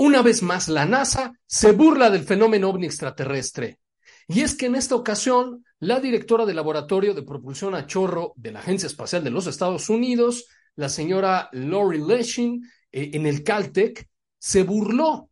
Una 0.00 0.22
vez 0.22 0.42
más, 0.42 0.68
la 0.68 0.86
NASA 0.86 1.32
se 1.44 1.72
burla 1.72 2.08
del 2.08 2.22
fenómeno 2.22 2.70
ovni 2.70 2.86
extraterrestre. 2.86 3.80
Y 4.28 4.42
es 4.42 4.54
que 4.54 4.66
en 4.66 4.76
esta 4.76 4.94
ocasión, 4.94 5.64
la 5.80 5.98
directora 5.98 6.46
del 6.46 6.54
Laboratorio 6.54 7.14
de 7.14 7.24
Propulsión 7.24 7.74
a 7.74 7.84
Chorro 7.84 8.32
de 8.36 8.52
la 8.52 8.60
Agencia 8.60 8.86
Espacial 8.86 9.24
de 9.24 9.30
los 9.30 9.48
Estados 9.48 9.90
Unidos, 9.90 10.46
la 10.76 10.88
señora 10.88 11.48
Lori 11.50 11.98
Leshing, 11.98 12.62
eh, 12.92 13.10
en 13.14 13.26
el 13.26 13.42
Caltech, 13.42 14.08
se 14.38 14.62
burló 14.62 15.30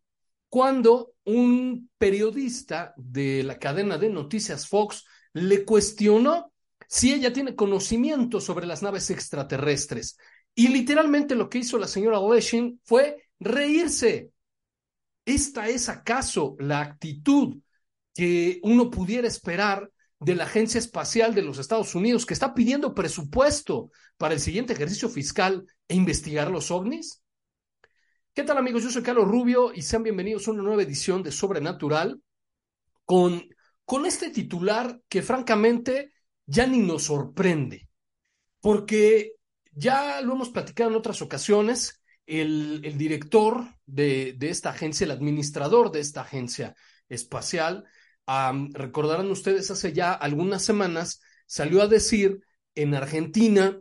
cuando 0.49 1.13
un 1.23 1.89
periodista 1.97 2.93
de 2.97 3.43
la 3.43 3.57
cadena 3.59 3.97
de 3.97 4.09
noticias 4.09 4.67
Fox 4.67 5.05
le 5.31 5.63
cuestionó 5.63 6.51
si 6.89 7.13
ella 7.13 7.31
tiene 7.31 7.55
conocimiento 7.55 8.41
sobre 8.41 8.65
las 8.65 8.83
naves 8.83 9.11
extraterrestres. 9.11 10.17
Y 10.53 10.67
literalmente 10.67 11.35
lo 11.35 11.47
que 11.47 11.59
hizo 11.59 11.77
la 11.77 11.87
señora 11.87 12.19
Leshing 12.19 12.81
fue 12.83 13.29
reírse 13.39 14.31
¿Esta 15.27 15.67
es 15.67 15.89
acaso 15.89 16.55
la 16.57 16.79
actitud 16.79 17.57
que 18.15 18.61
uno 18.63 18.89
pudiera 18.89 19.27
esperar 19.27 19.91
de 20.21 20.35
la 20.35 20.45
Agencia 20.45 20.79
Espacial 20.79 21.35
de 21.35 21.41
los 21.41 21.59
Estados 21.59 21.95
Unidos, 21.95 22.25
que 22.25 22.33
está 22.33 22.53
pidiendo 22.53 22.95
presupuesto 22.95 23.91
para 24.15 24.35
el 24.35 24.39
siguiente 24.39 24.71
ejercicio 24.71 25.09
fiscal 25.09 25.65
e 25.89 25.95
investigar 25.95 26.49
los 26.49 26.71
ovnis? 26.71 27.21
¿Qué 28.33 28.43
tal 28.43 28.57
amigos? 28.57 28.83
Yo 28.83 28.89
soy 28.89 29.03
Carlos 29.03 29.27
Rubio 29.27 29.73
y 29.73 29.81
sean 29.81 30.03
bienvenidos 30.03 30.47
a 30.47 30.51
una 30.51 30.63
nueva 30.63 30.83
edición 30.83 31.21
de 31.23 31.33
Sobrenatural 31.33 32.21
con, 33.03 33.49
con 33.83 34.05
este 34.05 34.29
titular 34.29 35.01
que 35.09 35.21
francamente 35.21 36.13
ya 36.45 36.65
ni 36.67 36.77
nos 36.77 37.03
sorprende, 37.03 37.89
porque 38.61 39.33
ya 39.73 40.21
lo 40.21 40.35
hemos 40.35 40.51
platicado 40.51 40.89
en 40.89 40.95
otras 40.95 41.21
ocasiones, 41.21 42.01
el, 42.25 42.97
director 42.97 43.76
de, 43.87 44.37
esta 44.41 44.69
agencia, 44.69 45.05
el 45.05 45.11
administrador 45.11 45.91
de 45.91 46.01
esta 46.01 46.21
agencia 46.21 46.75
espacial, 47.09 47.85
recordarán 48.73 49.31
ustedes, 49.31 49.71
hace 49.71 49.93
ya 49.93 50.13
algunas 50.13 50.63
semanas 50.63 51.21
salió 51.45 51.81
a 51.81 51.87
decir 51.87 52.41
en 52.75 52.93
Argentina 52.93 53.79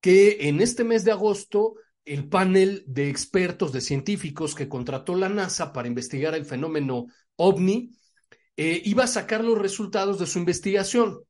que 0.00 0.48
en 0.48 0.60
este 0.60 0.84
mes 0.84 1.04
de 1.04 1.10
agosto 1.10 1.74
el 2.04 2.28
panel 2.28 2.84
de 2.86 3.10
expertos, 3.10 3.72
de 3.72 3.82
científicos 3.82 4.54
que 4.54 4.68
contrató 4.68 5.14
la 5.14 5.28
NASA 5.28 5.72
para 5.72 5.88
investigar 5.88 6.34
el 6.34 6.46
fenómeno 6.46 7.06
ovni, 7.36 7.90
eh, 8.56 8.80
iba 8.84 9.04
a 9.04 9.08
sacar 9.08 9.44
los 9.44 9.58
resultados 9.58 10.18
de 10.18 10.26
su 10.26 10.38
investigación. 10.38 11.20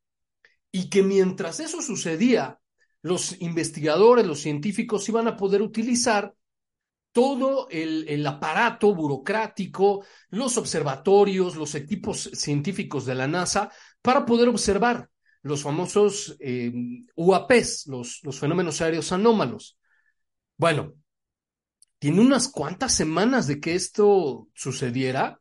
Y 0.71 0.91
que 0.91 1.03
mientras 1.03 1.61
eso 1.61 1.83
sucedía, 1.83 2.61
los 3.03 3.41
investigadores, 3.41 4.27
los 4.27 4.41
científicos 4.41 5.09
iban 5.09 5.27
a 5.27 5.37
poder 5.37 5.63
utilizar 5.63 6.35
todo 7.13 7.69
el, 7.71 8.27
aparato 8.27 8.95
burocrático, 8.95 10.05
los 10.31 10.57
observatorios, 10.57 11.57
los 11.57 11.75
equipos 11.75 12.31
científicos 12.35 13.07
de 13.07 13.15
la 13.15 13.27
NASA 13.27 13.71
para 14.03 14.25
poder 14.25 14.49
observar 14.49 15.09
los 15.43 15.63
famosos 15.63 16.37
eh, 16.41 16.73
UAPs, 17.15 17.87
los, 17.87 18.21
los 18.23 18.39
fenómenos 18.39 18.81
aéreos 18.81 19.13
anómalos. 19.13 19.79
Bueno, 20.57 20.95
tiene 21.99 22.21
unas 22.21 22.49
cuantas 22.49 22.95
semanas 22.95 23.47
de 23.47 23.61
que 23.61 23.75
esto 23.75 24.49
sucediera 24.55 25.41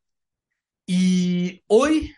y 0.86 1.64
hoy 1.68 2.14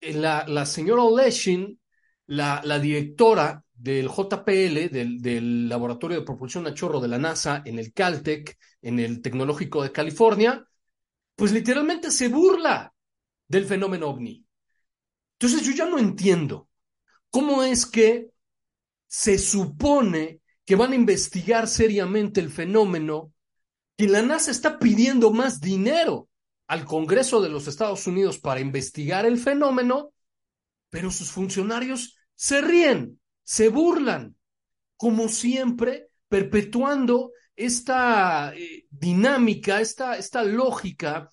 eh, 0.00 0.14
la, 0.14 0.44
la 0.48 0.66
señora 0.66 1.02
Oleshin, 1.02 1.80
la, 2.26 2.62
la 2.64 2.78
directora 2.78 3.63
del 3.74 4.08
JPL, 4.08 4.88
del, 4.90 5.68
Laboratorio 5.68 6.18
de 6.18 6.24
Propulsión 6.24 6.66
a 6.66 6.74
Chorro 6.74 7.00
de 7.00 7.08
la 7.08 7.18
NASA, 7.18 7.62
en 7.64 7.78
el 7.78 7.92
Caltech, 7.92 8.56
en 8.82 9.00
el 9.00 9.20
Tecnológico 9.20 9.82
de 9.82 9.92
California, 9.92 10.66
pues 11.34 11.52
literalmente 11.52 12.10
se 12.10 12.28
burla 12.28 12.94
del 13.48 13.66
fenómeno 13.66 14.08
ovni. 14.08 14.44
Entonces 15.38 15.66
yo 15.66 15.72
ya 15.72 15.86
no 15.86 15.98
entiendo 15.98 16.68
cómo 17.30 17.64
es 17.64 17.86
que 17.86 18.30
se 19.06 19.38
supone 19.38 20.40
que 20.64 20.76
van 20.76 20.92
a 20.92 20.96
investigar 20.96 21.68
seriamente 21.68 22.40
el 22.40 22.50
fenómeno 22.50 23.32
y 23.96 24.06
la 24.06 24.22
NASA 24.22 24.50
está 24.50 24.78
pidiendo 24.78 25.32
más 25.32 25.60
dinero 25.60 26.28
al 26.66 26.84
Congreso 26.84 27.40
de 27.40 27.48
los 27.48 27.68
Estados 27.68 28.06
Unidos 28.06 28.38
para 28.38 28.60
investigar 28.60 29.26
el 29.26 29.38
fenómeno, 29.38 30.12
pero 30.90 31.10
sus 31.10 31.30
funcionarios 31.30 32.16
se 32.34 32.60
ríen 32.60 33.20
se 33.44 33.68
burlan, 33.68 34.36
como 34.96 35.28
siempre, 35.28 36.08
perpetuando 36.28 37.32
esta 37.54 38.52
eh, 38.54 38.86
dinámica, 38.90 39.80
esta, 39.80 40.16
esta 40.16 40.42
lógica 40.42 41.30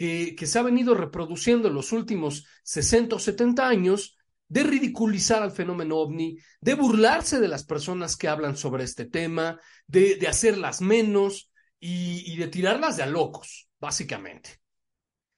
que 0.00 0.46
se 0.46 0.58
ha 0.58 0.62
venido 0.62 0.94
reproduciendo 0.94 1.68
en 1.68 1.74
los 1.74 1.92
últimos 1.92 2.46
60 2.62 3.16
o 3.16 3.18
70 3.18 3.68
años 3.68 4.16
de 4.50 4.64
ridiculizar 4.64 5.42
al 5.42 5.52
fenómeno 5.52 5.98
ovni, 5.98 6.38
de 6.60 6.74
burlarse 6.74 7.38
de 7.38 7.48
las 7.48 7.64
personas 7.64 8.16
que 8.16 8.26
hablan 8.26 8.56
sobre 8.56 8.82
este 8.82 9.04
tema, 9.04 9.60
de, 9.86 10.16
de 10.16 10.26
hacerlas 10.26 10.80
menos 10.80 11.52
y, 11.78 12.32
y 12.32 12.36
de 12.36 12.48
tirarlas 12.48 12.96
de 12.96 13.04
a 13.04 13.06
locos, 13.06 13.68
básicamente. 13.78 14.60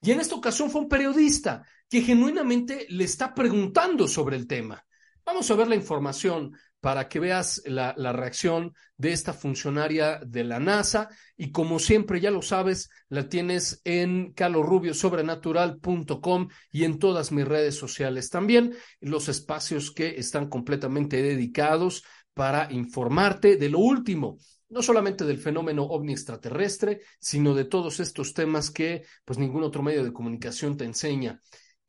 Y 0.00 0.12
en 0.12 0.21
esta 0.21 0.34
ocasión 0.34 0.71
fue 0.71 0.81
un 0.81 0.88
periodista 0.88 1.62
que 1.91 2.00
genuinamente 2.00 2.87
le 2.88 3.05
está 3.05 3.34
preguntando 3.34 4.09
sobre 4.09 4.37
el 4.37 4.47
tema. 4.47 4.82
Vamos 5.25 5.50
a 5.50 5.56
ver 5.56 5.69
la 5.69 5.77
información 5.77 6.53
para 6.81 7.09
que 7.09 7.21
veas 7.21 7.62
la, 7.65 7.94
reacción 8.12 8.75
de 8.97 9.12
esta 9.12 9.33
funcionaria 9.33 10.21
de 10.27 10.43
la 10.43 10.59
NASA 10.59 11.09
y 11.37 11.53
como 11.53 11.78
siempre 11.78 12.21
ya 12.21 12.33
lo 12.33 12.43
sabes, 12.43 12.91
la 13.09 13.28
tienes 13.28 13.81
en 13.84 14.32
calorrubiosobrenatural.com 14.32 16.49
y 16.72 16.82
en 16.82 16.99
todas 16.99 17.31
mis 17.31 17.47
redes 17.47 17.77
sociales 17.77 18.31
también, 18.31 18.75
los 19.00 19.28
espacios 19.28 19.93
que 19.93 20.16
están 20.16 20.49
completamente 20.49 21.22
dedicados 21.22 22.03
para 22.34 22.72
informarte 22.72 23.56
de 23.56 23.69
lo 23.69 23.78
último 23.78 24.38
no 24.72 24.82
solamente 24.82 25.27
del 25.27 25.38
fenómeno 25.38 25.84
ovni 25.84 26.12
extraterrestre, 26.12 27.03
sino 27.21 27.55
de 27.55 27.67
todos 27.67 28.00
estos 28.00 28.32
temas 28.32 28.70
que 28.70 29.05
pues 29.25 29.38
ningún 29.38 29.64
otro 29.64 29.82
medio 29.82 30.02
de 30.02 30.14
comunicación 30.14 30.79
te 30.79 30.87
enseña 30.87 31.43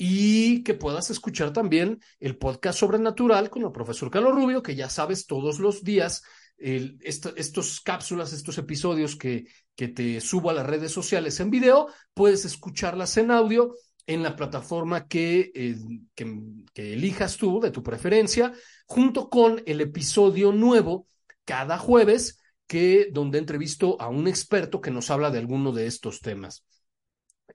y 0.06 0.64
que 0.64 0.74
puedas 0.74 1.10
escuchar 1.12 1.54
también 1.54 2.02
el 2.20 2.38
podcast 2.38 2.78
sobrenatural 2.78 3.50
con 3.50 3.64
el 3.64 3.72
profesor 3.72 4.12
Carlos 4.12 4.36
Rubio, 4.36 4.62
que 4.62 4.76
ya 4.76 4.90
sabes 4.90 5.28
todos 5.28 5.60
los 5.60 5.82
días 5.82 6.24
estos 6.58 7.80
cápsulas, 7.80 8.34
estos 8.34 8.58
episodios 8.58 9.16
que, 9.16 9.46
que 9.78 9.88
te 9.88 10.20
subo 10.20 10.50
a 10.50 10.54
las 10.54 10.66
redes 10.66 10.92
sociales 10.92 11.40
en 11.40 11.50
video, 11.50 11.88
puedes 12.14 12.44
escucharlas 12.44 13.16
en 13.16 13.32
audio 13.32 13.76
en 14.06 14.24
la 14.24 14.36
plataforma 14.36 15.08
que, 15.08 15.54
eh, 15.56 15.78
que, 16.14 16.38
que, 16.74 16.94
elijas 16.96 17.38
tú, 17.38 17.62
de 17.62 17.72
tu 17.72 17.82
preferencia, 17.82 18.52
junto 18.86 19.30
con 19.30 19.64
el 19.66 19.80
episodio 19.80 20.52
nuevo 20.52 21.08
cada 21.46 21.78
jueves, 21.78 22.42
que, 22.68 23.08
donde 23.10 23.38
entrevisto 23.38 23.96
a 24.02 24.10
un 24.10 24.28
experto 24.28 24.82
que 24.82 24.92
nos 24.92 25.10
habla 25.10 25.32
de 25.32 25.40
alguno 25.40 25.72
de 25.72 25.88
estos 25.88 26.20
temas. 26.20 26.66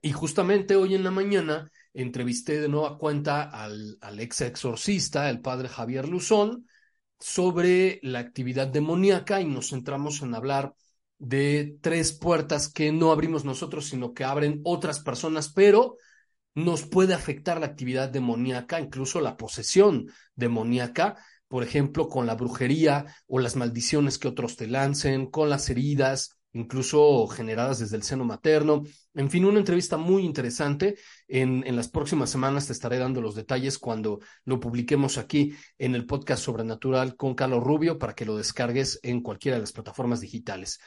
Y 0.01 0.13
justamente 0.13 0.75
hoy 0.75 0.95
en 0.95 1.03
la 1.03 1.11
mañana 1.11 1.69
entrevisté 1.93 2.59
de 2.61 2.69
nueva 2.69 2.97
cuenta 2.97 3.43
al, 3.43 3.97
ex 4.19 4.41
exorcista, 4.41 5.29
el 5.29 5.41
padre 5.41 5.69
Javier 5.69 6.07
Luzón, 6.07 6.67
sobre 7.19 7.99
la 8.03 8.19
actividad 8.19 8.67
demoníaca 8.67 9.41
y 9.41 9.45
nos 9.45 9.69
centramos 9.69 10.21
en 10.21 10.35
hablar 10.35 10.73
de 11.17 11.77
tres 11.81 12.13
puertas 12.13 12.71
que 12.71 12.91
no 12.91 13.11
abrimos 13.11 13.43
nosotros, 13.43 13.87
sino 13.87 14.13
que 14.13 14.23
abren 14.23 14.61
otras 14.63 15.01
personas, 15.01 15.51
pero 15.51 15.97
nos 16.55 16.83
puede 16.83 17.13
afectar 17.13 17.59
la 17.59 17.65
actividad 17.65 18.09
demoníaca, 18.09 18.79
incluso 18.79 19.19
la 19.19 19.35
posesión 19.37 20.07
demoníaca, 20.35 21.17
por 21.47 21.63
ejemplo, 21.63 22.07
con 22.07 22.25
la 22.25 22.35
brujería 22.35 23.05
o 23.27 23.39
las 23.39 23.55
maldiciones 23.55 24.17
que 24.17 24.27
otros 24.27 24.55
te 24.55 24.67
lancen, 24.67 25.29
con 25.29 25.49
las 25.49 25.69
heridas, 25.69 26.38
incluso 26.53 27.27
generadas 27.27 27.79
desde 27.79 27.95
el 27.95 28.03
seno 28.03 28.25
materno. 28.25 28.83
En 29.13 29.29
fin, 29.29 29.45
una 29.45 29.59
entrevista 29.59 29.97
muy 29.97 30.23
interesante. 30.23 30.97
En, 31.27 31.63
las 31.75 31.89
próximas 31.89 32.29
semanas 32.29 32.67
te 32.67 32.73
estaré 32.73 32.97
dando 32.97 33.21
los 33.21 33.35
detalles 33.35 33.77
cuando 33.77 34.19
lo 34.45 34.59
publiquemos 34.59 35.17
aquí 35.17 35.53
en 35.77 35.95
el 35.95 36.05
podcast 36.05 36.43
Sobrenatural 36.43 37.15
con 37.15 37.35
Carlos 37.35 37.63
Rubio 37.63 37.97
para 37.97 38.13
que 38.13 38.25
lo 38.25 38.37
descargues 38.37 38.99
en 39.03 39.21
cualquiera 39.21 39.57
de 39.57 39.61
las 39.61 39.71
plataformas 39.71 40.21
digitales. 40.21 40.79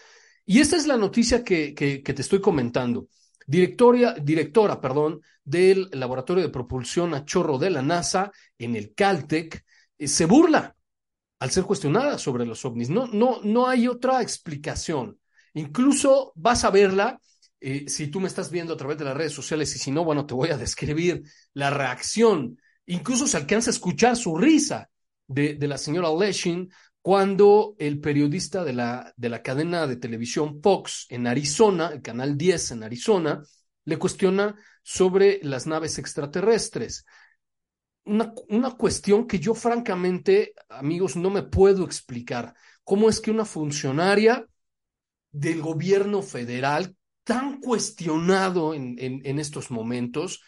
Y 0.44 0.61
esta 0.61 0.76
es 0.76 0.87
la 0.87 0.97
noticia 0.97 1.44
que 1.44 1.73
te 1.73 2.23
estoy 2.23 2.41
comentando. 2.41 3.06
Directoria, 3.47 4.15
directora 4.15 4.81
perdón, 4.81 5.20
del 5.44 5.88
Laboratorio 5.93 6.43
de 6.43 6.50
Propulsión 6.50 7.15
a 7.15 7.25
Chorro 7.25 7.58
de 7.58 7.70
la 7.70 7.82
NASA 7.82 8.31
en 8.58 8.76
el 8.76 8.94
Caltech 8.94 9.65
eh, 9.99 10.08
se 10.08 10.26
burla 10.26 10.76
al 11.38 11.50
ser 11.50 11.65
cuestionada 11.65 12.19
sobre 12.19 12.47
los 12.47 12.65
ovnis. 12.65 12.88
No, 12.88 13.06
no, 13.08 13.41
no 13.43 13.67
hay 13.67 13.88
otra 13.88 14.23
explicación. 14.23 15.19
Incluso 15.54 16.32
vas 16.34 16.64
a 16.64 16.70
verla, 16.70 17.20
eh, 17.60 17.84
si 17.88 18.08
tú 18.08 18.20
me 18.20 18.28
estás 18.28 18.50
viendo 18.50 18.75
a 18.75 18.76
través 18.76 18.99
de 18.99 19.04
las 19.04 19.16
redes 19.16 19.32
sociales 19.32 19.75
y 19.76 19.78
si 19.78 19.90
no, 19.90 20.04
bueno, 20.04 20.26
te 20.26 20.34
voy 20.34 20.50
a 20.50 20.56
describir 20.58 21.22
la 21.54 21.70
reacción. 21.70 22.58
Incluso 22.87 23.26
se 23.26 23.37
alcanza 23.37 23.70
a 23.70 23.75
escuchar 23.75 24.16
su 24.16 24.37
risa 24.37 24.88
de, 25.26 25.54
de 25.54 25.69
la 25.69 25.78
señora 25.78 26.08
Leshin 26.12 26.69
cuando 27.02 27.75
el 27.78 28.00
periodista 28.00 28.64
de 28.64 28.72
la, 28.72 29.12
de 29.16 29.28
la 29.28 29.43
cadena 29.43 29.88
de 29.88 29.96
televisión 29.96 30.60
Fox 30.62 31.06
en 31.08 31.26
Arizona, 31.26 31.90
el 31.93 32.00
canal 32.00 32.38
10 32.38 32.70
en 32.70 32.84
Arizona, 32.84 33.43
le 33.84 33.98
cuestiona 33.98 34.55
sobre 34.84 35.40
las 35.43 35.66
naves 35.66 35.98
extraterrestres. 35.98 37.05
Una, 38.05 38.32
una, 38.48 38.72
cuestión 38.72 39.26
que 39.26 39.40
yo 39.40 39.55
francamente, 39.55 40.55
amigos, 40.69 41.16
no 41.16 41.31
me 41.31 41.43
puedo 41.43 41.84
explicar. 41.84 42.55
¿Cómo 42.84 43.08
es 43.08 43.20
que 43.20 43.32
una 43.32 43.44
funcionaria 43.44 44.46
del 45.32 45.62
gobierno 45.62 46.23
federal, 46.23 46.94
tan 47.25 47.61
cuestionado 47.61 48.75
en, 48.75 48.96
en, 48.99 49.38
estos 49.38 49.70
momentos, 49.70 50.43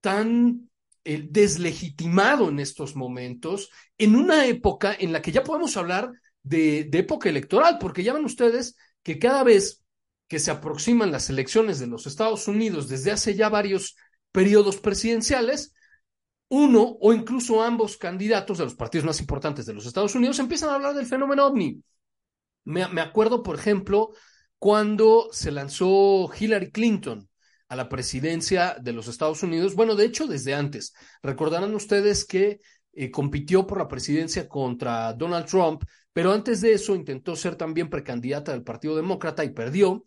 tan 0.00 0.70
eh, 1.04 1.26
deslegitimado 1.28 2.48
en 2.48 2.60
estos 2.60 2.96
momentos, 2.96 3.70
en 3.98 4.14
una 4.16 4.46
época 4.46 4.94
en 4.98 5.12
la 5.12 5.20
que 5.20 5.32
ya 5.32 5.42
podemos 5.42 5.76
hablar 5.76 6.12
de, 6.42 6.84
de 6.84 6.98
época 6.98 7.28
electoral, 7.28 7.78
porque 7.80 8.02
ya 8.02 8.12
ven 8.12 8.24
ustedes 8.24 8.76
que 9.02 9.18
cada 9.18 9.42
vez 9.42 9.82
que 10.28 10.38
se 10.38 10.50
aproximan 10.50 11.12
las 11.12 11.28
elecciones 11.28 11.78
de 11.78 11.86
los 11.86 12.06
Estados 12.06 12.48
Unidos 12.48 12.88
desde 12.88 13.10
hace 13.10 13.34
ya 13.34 13.48
varios 13.48 13.96
periodos 14.30 14.78
presidenciales, 14.78 15.74
uno 16.48 16.96
o 17.00 17.12
incluso 17.12 17.62
ambos 17.62 17.96
candidatos 17.96 18.58
de 18.58 18.64
los 18.64 18.74
partidos 18.74 19.06
más 19.06 19.20
importantes 19.20 19.66
de 19.66 19.74
los 19.74 19.86
Estados 19.86 20.14
Unidos 20.14 20.38
empiezan 20.38 20.70
a 20.70 20.74
hablar 20.74 20.94
del 20.94 21.06
fenómeno 21.06 21.46
ovni. 21.46 21.82
Me, 22.64 22.86
me 22.88 23.00
acuerdo, 23.00 23.42
por 23.42 23.56
ejemplo, 23.56 24.10
cuando 24.58 25.28
se 25.32 25.50
lanzó 25.50 26.30
Hillary 26.38 26.70
Clinton 26.70 27.28
a 27.72 27.74
la 27.74 27.88
presidencia 27.88 28.76
de 28.80 28.92
los 28.92 29.08
Estados 29.08 29.42
Unidos. 29.42 29.74
Bueno, 29.74 29.94
de 29.94 30.04
hecho, 30.04 30.26
desde 30.26 30.54
antes. 30.54 30.92
Recordarán 31.22 31.74
ustedes 31.74 32.24
que 32.26 32.60
eh, 32.92 33.10
compitió 33.10 33.66
por 33.66 33.78
la 33.78 33.88
presidencia 33.88 34.46
contra 34.46 35.14
Donald 35.14 35.46
Trump, 35.46 35.82
pero 36.12 36.32
antes 36.32 36.60
de 36.60 36.74
eso 36.74 36.94
intentó 36.94 37.34
ser 37.34 37.56
también 37.56 37.88
precandidata 37.88 38.52
del 38.52 38.62
Partido 38.62 38.94
Demócrata 38.94 39.42
y 39.42 39.50
perdió. 39.54 40.04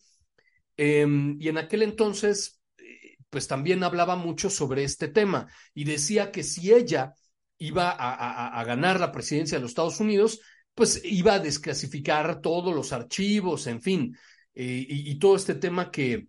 Eh, 0.77 1.07
y 1.39 1.49
en 1.49 1.57
aquel 1.57 1.81
entonces, 1.81 2.61
eh, 2.77 3.17
pues 3.31 3.47
también 3.47 3.83
hablaba 3.83 4.15
mucho 4.15 4.51
sobre 4.51 4.83
este 4.83 5.07
tema 5.07 5.47
y 5.73 5.85
decía 5.85 6.31
que 6.31 6.43
si 6.43 6.71
ella 6.71 7.15
iba 7.57 7.89
a 7.89 8.63
ganar 8.65 8.99
la 8.99 9.11
presidencia 9.11 9.57
de 9.57 9.61
los 9.61 9.71
Estados 9.71 10.01
Unidos, 10.01 10.39
pues 10.75 11.01
iba 11.05 11.35
a 11.35 11.39
desclasificar 11.39 12.41
todos 12.41 12.75
los 12.75 12.93
archivos, 12.93 13.67
en 13.67 13.81
fin, 13.81 14.17
eh, 14.53 14.85
y, 14.87 15.19
todo 15.19 15.35
este 15.35 15.55
tema 15.55 15.91
que, 15.91 16.27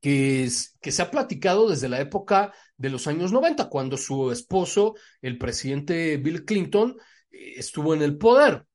que, 0.00 0.50
se 0.50 1.02
ha 1.02 1.10
platicado 1.10 1.68
desde 1.68 1.88
la 1.88 2.00
época 2.00 2.52
de 2.76 2.90
los 2.90 3.06
años 3.06 3.32
90, 3.32 3.68
cuando 3.68 3.96
su 3.96 4.30
esposo, 4.30 4.94
el 5.22 5.38
presidente 5.38 6.16
Bill 6.18 6.44
Clinton, 6.44 6.96
estuvo 7.30 7.94
en 7.94 8.02
el 8.02 8.18
poder. 8.18 8.66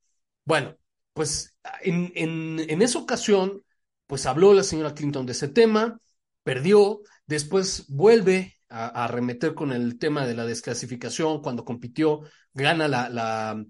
Bueno, 0.45 0.77
pues 1.13 1.57
en, 1.81 2.12
en, 2.15 2.81
esa 2.81 3.00
ocasión, 3.00 3.63
pues 4.07 4.25
habló 4.25 4.54
la 4.54 4.63
señora 4.63 4.94
Clinton 4.94 5.25
de 5.25 5.33
ese 5.33 5.48
tema, 5.48 6.00
perdió, 6.44 7.01
después 7.25 7.86
vuelve 7.88 8.56
a, 8.69 9.06
arremeter 9.06 9.54
con 9.54 9.71
el 9.71 9.98
tema 10.00 10.25
de 10.25 10.36
la 10.36 10.45
desclasificación 10.45 11.42
cuando 11.42 11.65
compitió, 11.65 12.21
gana 12.54 12.88
la, 12.88 13.63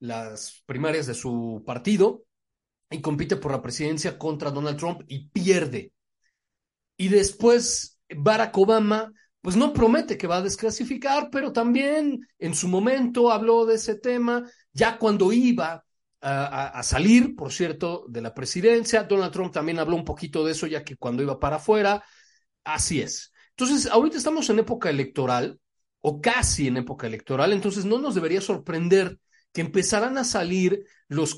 las 0.00 0.62
primarias 0.66 1.06
de 1.06 1.14
su 1.14 1.62
partido 1.66 2.24
y 2.90 3.00
compite 3.00 3.36
por 3.36 3.52
la 3.52 3.62
presidencia 3.62 4.18
contra 4.18 4.50
Donald 4.50 4.78
Trump 4.78 5.02
y 5.08 5.28
pierde. 5.28 5.92
Y 6.96 7.08
después 7.08 7.98
Barack 8.16 8.56
Obama, 8.56 9.12
pues 9.40 9.56
no 9.56 9.72
promete 9.72 10.16
que 10.16 10.26
va 10.26 10.38
a 10.38 10.42
desclasificar, 10.42 11.28
pero 11.30 11.52
también 11.52 12.20
en 12.38 12.54
su 12.54 12.68
momento 12.68 13.30
habló 13.30 13.66
de 13.66 13.76
ese 13.76 13.96
tema, 13.96 14.42
ya 14.72 14.98
cuando 14.98 15.32
iba 15.32 15.84
a, 16.20 16.66
a, 16.66 16.82
salir, 16.82 17.36
por 17.36 17.52
cierto, 17.52 18.04
de 18.08 18.20
la 18.20 18.34
presidencia. 18.34 19.04
Donald 19.04 19.32
Trump 19.32 19.52
también 19.52 19.78
habló 19.78 19.96
un 19.96 20.04
poquito 20.04 20.44
de 20.44 20.52
eso, 20.52 20.66
ya 20.66 20.82
que 20.82 20.96
cuando 20.96 21.22
iba 21.22 21.38
para 21.38 21.56
afuera, 21.56 22.04
así 22.64 23.00
es. 23.00 23.32
Entonces, 23.50 23.86
ahorita 23.86 24.16
estamos 24.18 24.48
en 24.50 24.58
época 24.58 24.90
electoral, 24.90 25.60
o 26.00 26.20
casi 26.20 26.68
en 26.68 26.76
época 26.76 27.06
electoral, 27.06 27.52
entonces 27.52 27.84
no 27.84 27.98
nos 27.98 28.14
debería 28.14 28.40
sorprender 28.40 29.18
que 29.52 29.60
empezaran 29.60 30.18
a 30.18 30.24
salir 30.24 30.84
los, 31.08 31.36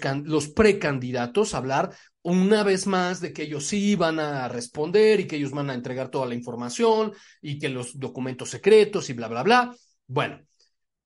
precandidatos 0.55 1.55
a 1.55 1.59
hablar 1.59 1.97
una 2.23 2.63
vez 2.65 2.87
más 2.87 3.21
de 3.21 3.33
que 3.33 3.45
ellos 3.45 3.67
sí 3.67 3.95
van 3.95 4.19
a 4.19 4.49
responder 4.49 5.21
y 5.21 5.27
que 5.27 5.37
ellos 5.37 5.53
van 5.53 5.71
a 5.71 5.75
entregar 5.75 6.11
toda 6.11 6.27
la 6.27 6.35
información 6.35 7.13
y 7.41 7.59
que 7.59 7.69
los 7.69 7.99
documentos 7.99 8.51
secretos 8.51 9.09
y 9.09 9.15
bla, 9.15 9.29
bla, 9.29 9.43
bla. 9.43 9.77
Bueno, 10.07 10.41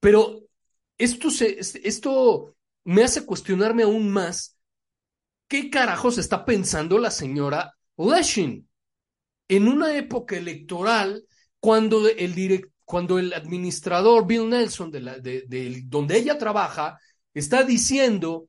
pero 0.00 0.40
esto, 0.98 1.28
esto 1.38 2.56
me 2.84 3.04
hace 3.04 3.24
cuestionarme 3.24 3.84
aún 3.84 4.10
más 4.10 4.56
qué 5.46 5.70
carajos 5.70 6.18
está 6.18 6.44
pensando 6.44 6.98
la 6.98 7.10
señora 7.10 7.76
Leshin 7.96 8.68
en 9.48 9.68
una 9.68 9.96
época 9.96 10.36
electoral 10.36 11.24
cuando 11.60 12.08
el, 12.08 12.34
direct, 12.34 12.73
cuando 12.84 13.18
el 13.18 13.32
administrador 13.32 14.26
Bill 14.26 14.48
Nelson, 14.48 14.90
de, 14.90 15.00
la, 15.00 15.18
de, 15.18 15.44
de 15.46 15.82
donde 15.86 16.18
ella 16.18 16.38
trabaja, 16.38 16.98
está 17.32 17.62
diciendo 17.62 18.48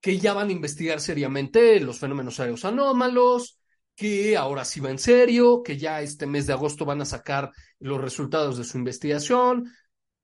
que 0.00 0.18
ya 0.18 0.34
van 0.34 0.48
a 0.48 0.52
investigar 0.52 1.00
seriamente 1.00 1.80
los 1.80 1.98
fenómenos 1.98 2.38
aéreos 2.40 2.64
anómalos, 2.64 3.58
que 3.96 4.36
ahora 4.36 4.64
sí 4.64 4.80
va 4.80 4.90
en 4.90 4.98
serio, 4.98 5.62
que 5.62 5.78
ya 5.78 6.02
este 6.02 6.26
mes 6.26 6.46
de 6.46 6.52
agosto 6.52 6.84
van 6.84 7.00
a 7.00 7.06
sacar 7.06 7.52
los 7.78 8.00
resultados 8.00 8.58
de 8.58 8.64
su 8.64 8.76
investigación, 8.76 9.72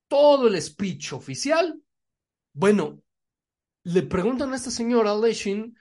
todo 0.09 0.49
el 0.49 0.61
speech 0.61 1.12
oficial. 1.12 1.81
Bueno, 2.52 3.00
le 3.85 4.02
preguntan 4.02 4.52
a 4.52 4.57
esta 4.57 4.71
señora 4.71 5.14
Leshin 5.14 5.76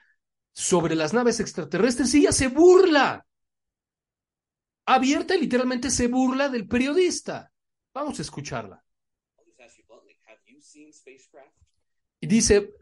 sobre 0.54 0.96
las 0.96 1.14
naves 1.14 1.40
extraterrestres 1.40 2.14
y 2.14 2.20
ella 2.20 2.32
se 2.32 2.48
burla. 2.48 3.26
Abierta 4.86 5.36
literalmente 5.36 5.90
se 5.92 6.08
burla 6.08 6.50
del 6.50 6.68
periodista. 6.68 7.49
Vamos 7.94 8.20
a 8.20 8.22
escucharla. 8.22 8.84
Y 12.22 12.28
dice, 12.28 12.76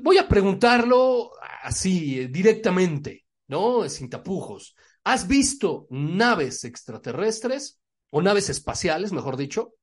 voy 0.00 0.18
a 0.18 0.28
preguntarlo 0.28 1.32
así, 1.62 2.26
directamente, 2.28 3.26
¿no? 3.48 3.88
Sin 3.88 4.08
tapujos. 4.08 4.76
¿Has 5.02 5.26
visto 5.26 5.86
naves 5.90 6.64
extraterrestres 6.64 7.80
o 8.10 8.22
naves 8.22 8.48
espaciales, 8.50 9.12
mejor 9.12 9.36
dicho? 9.36 9.74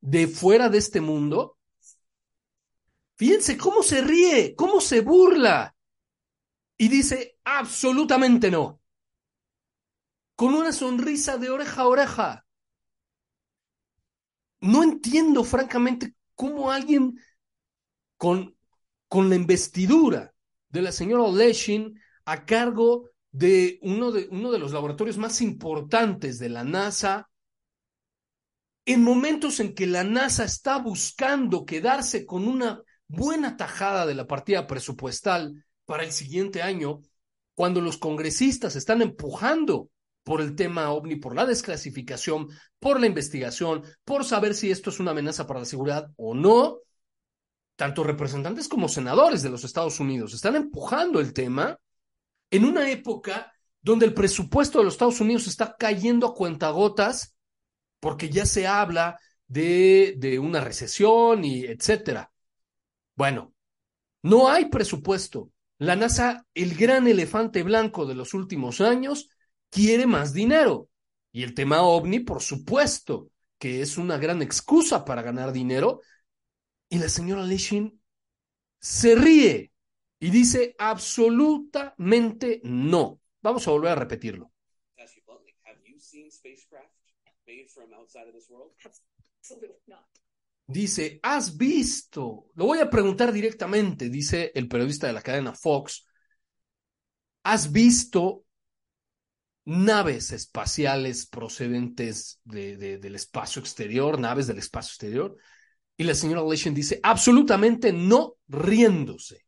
De 0.00 0.26
fuera 0.26 0.68
de 0.68 0.78
este 0.78 1.00
mundo. 1.00 1.58
Fíjense 3.16 3.58
cómo 3.58 3.82
se 3.82 4.00
ríe, 4.00 4.54
cómo 4.54 4.80
se 4.80 5.00
burla. 5.00 5.74
Y 6.78 6.88
dice, 6.88 7.38
absolutamente 7.44 8.50
no. 8.50 8.80
Con 10.36 10.54
una 10.54 10.72
sonrisa 10.72 11.36
de 11.36 11.50
oreja 11.50 11.82
a 11.82 11.88
oreja. 11.88 12.46
No 14.60 14.82
entiendo, 14.82 15.44
francamente, 15.44 16.14
cómo 16.34 16.70
alguien 16.70 17.18
con, 18.16 18.56
con 19.08 19.28
la 19.28 19.36
investidura 19.36 20.34
de 20.68 20.82
la 20.82 20.92
señora 20.92 21.30
Leshin 21.30 21.98
a 22.24 22.44
cargo 22.44 23.10
de 23.30 23.78
uno, 23.82 24.10
de 24.10 24.28
uno 24.30 24.50
de 24.50 24.58
los 24.58 24.72
laboratorios 24.72 25.18
más 25.18 25.40
importantes 25.40 26.38
de 26.38 26.48
la 26.48 26.64
NASA, 26.64 27.28
en 28.84 29.02
momentos 29.02 29.60
en 29.60 29.74
que 29.74 29.86
la 29.86 30.02
NASA 30.02 30.44
está 30.44 30.78
buscando 30.78 31.64
quedarse 31.64 32.24
con 32.24 32.48
una 32.48 32.82
buena 33.06 33.56
tajada 33.56 34.06
de 34.06 34.14
la 34.14 34.26
partida 34.26 34.66
presupuestal 34.66 35.64
para 35.84 36.04
el 36.04 36.12
siguiente 36.12 36.62
año, 36.62 37.00
cuando 37.54 37.80
los 37.80 37.98
congresistas 37.98 38.76
están 38.76 39.02
empujando 39.02 39.90
por 40.28 40.42
el 40.42 40.54
tema 40.54 40.90
ovni, 40.90 41.16
por 41.16 41.34
la 41.34 41.46
desclasificación, 41.46 42.48
por 42.78 43.00
la 43.00 43.06
investigación, 43.06 43.82
por 44.04 44.26
saber 44.26 44.54
si 44.54 44.70
esto 44.70 44.90
es 44.90 45.00
una 45.00 45.12
amenaza 45.12 45.46
para 45.46 45.60
la 45.60 45.64
seguridad 45.64 46.10
o 46.18 46.34
no, 46.34 46.80
tanto 47.76 48.04
representantes 48.04 48.68
como 48.68 48.90
senadores 48.90 49.42
de 49.42 49.48
los 49.48 49.64
Estados 49.64 50.00
Unidos 50.00 50.34
están 50.34 50.54
empujando 50.54 51.18
el 51.18 51.32
tema 51.32 51.78
en 52.50 52.66
una 52.66 52.90
época 52.90 53.54
donde 53.80 54.04
el 54.04 54.12
presupuesto 54.12 54.76
de 54.76 54.84
los 54.84 54.94
Estados 54.94 55.18
Unidos 55.22 55.46
está 55.46 55.74
cayendo 55.78 56.26
a 56.26 56.34
cuentagotas 56.34 57.34
porque 57.98 58.28
ya 58.28 58.44
se 58.44 58.66
habla 58.66 59.18
de, 59.46 60.14
de 60.18 60.38
una 60.38 60.60
recesión 60.60 61.42
y 61.42 61.64
etcétera. 61.64 62.30
Bueno, 63.14 63.54
no 64.20 64.50
hay 64.50 64.66
presupuesto. 64.66 65.50
La 65.78 65.96
NASA, 65.96 66.44
el 66.52 66.76
gran 66.76 67.08
elefante 67.08 67.62
blanco 67.62 68.04
de 68.04 68.14
los 68.14 68.34
últimos 68.34 68.82
años, 68.82 69.30
quiere 69.70 70.06
más 70.06 70.32
dinero. 70.32 70.88
Y 71.32 71.42
el 71.42 71.54
tema 71.54 71.82
ovni, 71.82 72.20
por 72.20 72.42
supuesto, 72.42 73.30
que 73.58 73.82
es 73.82 73.98
una 73.98 74.18
gran 74.18 74.42
excusa 74.42 75.04
para 75.04 75.22
ganar 75.22 75.52
dinero. 75.52 76.00
Y 76.88 76.98
la 76.98 77.08
señora 77.08 77.42
Leshin 77.42 78.00
se 78.80 79.14
ríe 79.14 79.72
y 80.20 80.30
dice 80.30 80.74
absolutamente 80.78 82.60
no. 82.64 83.20
Vamos 83.42 83.66
a 83.68 83.70
volver 83.70 83.92
a 83.92 83.96
repetirlo. 83.96 84.50
Dice, 90.66 91.18
¿has 91.22 91.56
visto? 91.56 92.50
Lo 92.54 92.66
voy 92.66 92.80
a 92.80 92.90
preguntar 92.90 93.32
directamente, 93.32 94.10
dice 94.10 94.52
el 94.54 94.68
periodista 94.68 95.06
de 95.06 95.14
la 95.14 95.22
cadena 95.22 95.54
Fox. 95.54 96.06
¿Has 97.42 97.72
visto 97.72 98.44
naves 99.68 100.32
espaciales 100.32 101.26
procedentes 101.26 102.40
de, 102.44 102.78
de, 102.78 102.96
del 102.96 103.14
espacio 103.16 103.60
exterior, 103.60 104.18
naves 104.18 104.46
del 104.46 104.58
espacio 104.58 104.92
exterior? 104.92 105.36
Y 105.94 106.04
la 106.04 106.14
señora 106.14 106.42
Leshen 106.42 106.72
dice, 106.72 107.00
absolutamente 107.02 107.92
no, 107.92 108.36
riéndose. 108.48 109.44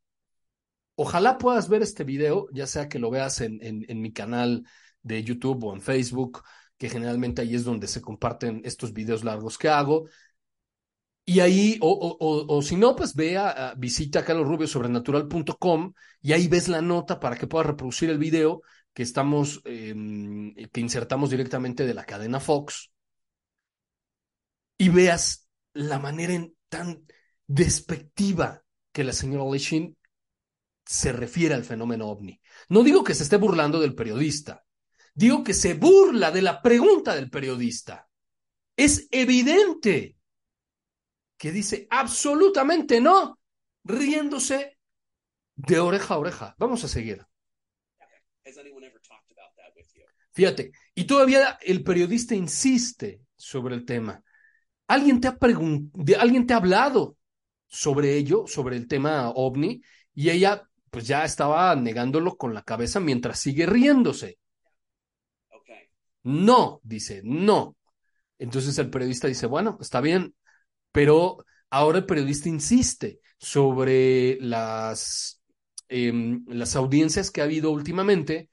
Ojalá 0.95 1.39
puedas 1.39 1.71
ver 1.71 1.81
este 1.81 2.05
video, 2.05 2.49
ya 2.53 2.67
sea 2.67 2.87
que 2.87 2.99
lo 2.99 3.11
veas 3.11 3.41
en, 3.41 3.61
en, 3.63 4.03
mi 4.03 4.13
canal 4.13 4.65
de 5.03 5.25
YouTube 5.25 5.65
o 5.65 5.73
en 5.73 5.81
Facebook, 5.81 6.43
que 6.77 6.91
generalmente 6.91 7.41
ahí 7.41 7.55
es 7.55 7.65
donde 7.65 7.87
se 7.89 8.03
comparten 8.03 8.61
estos 8.65 8.93
videos 8.93 9.25
largos 9.25 9.57
que 9.57 9.71
hago. 9.71 10.07
Y 11.25 11.41
ahí, 11.41 11.79
o, 11.81 11.89
o, 11.89 12.55
o, 12.55 12.63
si 12.63 12.77
no, 12.77 12.95
pues 12.95 13.15
ve 13.15 13.39
a, 13.39 13.71
a 13.71 13.75
visita 13.75 14.23
carlosrubiosobrenatural.com 14.23 15.95
y 16.21 16.33
ahí 16.33 16.49
ves 16.49 16.69
la 16.69 16.83
nota 16.83 17.19
para 17.21 17.37
que 17.37 17.47
puedas 17.47 17.69
reproducir 17.69 18.11
el 18.11 18.19
video 18.19 18.61
que 18.93 19.03
estamos, 19.03 19.63
eh, 19.65 19.95
que 20.73 20.81
insertamos 20.81 21.31
directamente 21.31 21.87
de 21.87 21.95
la 21.95 22.05
cadena 22.05 22.41
Fox 22.41 22.93
y 24.79 24.89
veas 24.89 25.49
la 25.73 25.99
manera 25.99 26.35
en 26.35 26.57
tan 26.69 27.05
despectiva 27.47 28.63
que 28.93 29.05
la 29.05 29.13
señora 29.13 29.51
Leshin 29.51 29.97
se 30.85 31.13
refiere 31.13 31.55
al 31.55 31.65
fenómeno 31.65 32.09
ovni. 32.09 32.41
No 32.69 32.83
digo 32.83 33.05
que 33.05 33.15
se 33.15 33.23
esté 33.23 33.37
burlando 33.37 33.79
del 33.79 33.95
periodista, 33.95 34.65
Digo 35.15 35.43
que 35.45 35.55
se 35.55 35.75
burla 35.75 36.31
de 36.31 36.43
la 36.43 36.63
pregunta 36.63 37.15
del 37.15 37.31
periodista. 37.31 38.09
Es 38.77 39.09
evidente 39.11 40.17
que 41.37 41.53
dice 41.53 41.87
absolutamente 41.91 43.01
no, 43.01 43.39
riéndose 43.85 44.79
de 45.57 45.81
oreja 45.81 46.15
a 46.15 46.19
oreja. 46.19 46.55
Vamos 46.59 46.85
a 46.85 46.89
seguir. 46.89 47.27
Fíjate, 50.33 50.73
y 50.95 51.05
todavía 51.05 51.59
el 51.63 51.83
periodista 51.83 52.35
insiste 52.35 53.21
sobre 53.37 53.75
el 53.75 53.85
tema. 53.85 54.23
¿Alguien 54.87 55.21
te 55.21 55.29
ha 55.29 55.39
preguntado, 55.39 56.21
alguien 56.21 56.47
te 56.47 56.55
ha 56.55 56.59
hablado 56.59 57.17
sobre 57.69 58.17
ello, 58.17 58.45
sobre 58.47 58.77
el 58.77 58.89
tema 58.89 59.31
ovni? 59.31 59.83
Y 60.15 60.31
ella 60.31 60.69
pues 60.91 61.07
ya 61.07 61.25
estaba 61.25 61.75
negándolo 61.77 62.37
con 62.37 62.55
la 62.55 62.63
cabeza 62.63 63.01
mientras 63.01 63.39
sigue 63.39 63.67
riéndose. 63.67 64.39
No, 66.23 66.81
dice, 66.83 67.23
no. 67.25 67.77
Entonces 68.39 68.77
el 68.79 68.91
periodista 68.91 69.29
dice, 69.29 69.47
bueno, 69.47 69.79
está 69.81 70.01
bien, 70.01 70.35
pero 70.93 71.45
ahora 71.71 71.99
el 71.99 72.07
periodista 72.07 72.49
insiste 72.49 73.21
sobre 73.39 74.39
las, 74.41 75.43
eh, 75.89 76.13
las 76.47 76.77
audiencias 76.77 77.31
que 77.31 77.41
ha 77.41 77.45
habido 77.45 77.71
últimamente, 77.71 78.51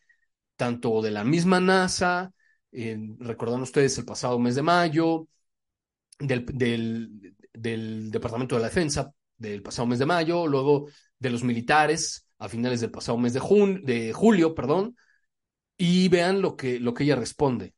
tanto 0.58 1.02
de 1.02 1.12
la 1.12 1.24
misma 1.24 1.62
NASA, 1.62 2.34
eh, 2.74 2.98
recordan 3.20 3.62
ustedes 3.62 3.98
el 3.98 4.06
pasado 4.06 4.38
mes 4.40 4.56
de 4.56 4.64
mayo, 4.64 5.28
del, 6.20 6.46
del, 6.46 7.36
del 7.54 8.12
Departamento 8.12 8.56
de 8.56 8.62
la 8.62 8.68
Defensa 8.68 9.12
del 9.38 9.62
pasado 9.62 9.88
mes 9.88 10.00
de 10.00 10.06
mayo, 10.06 10.48
luego 10.48 10.90
de 11.20 11.30
los 11.30 11.44
militares 11.44 12.28
a 12.40 12.50
finales 12.50 12.82
del 12.82 12.92
pasado 12.92 13.18
mes 13.18 13.34
de, 13.34 13.40
jun 13.40 13.84
de 13.84 14.14
julio, 14.14 14.54
perdón, 14.54 14.96
y 15.78 16.10
vean 16.10 16.42
lo 16.42 16.56
que, 16.56 16.80
lo 16.80 16.94
que 16.94 17.04
ella 17.04 17.16
responde. 17.16 17.74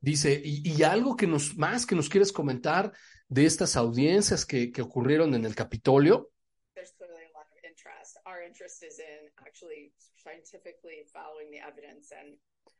Dice, 0.00 0.40
y, 0.44 0.68
y, 0.68 0.82
algo 0.82 1.16
que 1.16 1.26
nos 1.26 1.56
más 1.56 1.86
que 1.86 1.94
nos 1.94 2.08
quieres 2.08 2.32
comentar 2.32 2.92
de 3.28 3.46
estas 3.46 3.76
audiencias 3.76 4.44
que, 4.44 4.72
que 4.72 4.82
ocurrieron 4.82 5.34
en 5.34 5.44
el 5.44 5.54
Capitolio. 5.54 6.30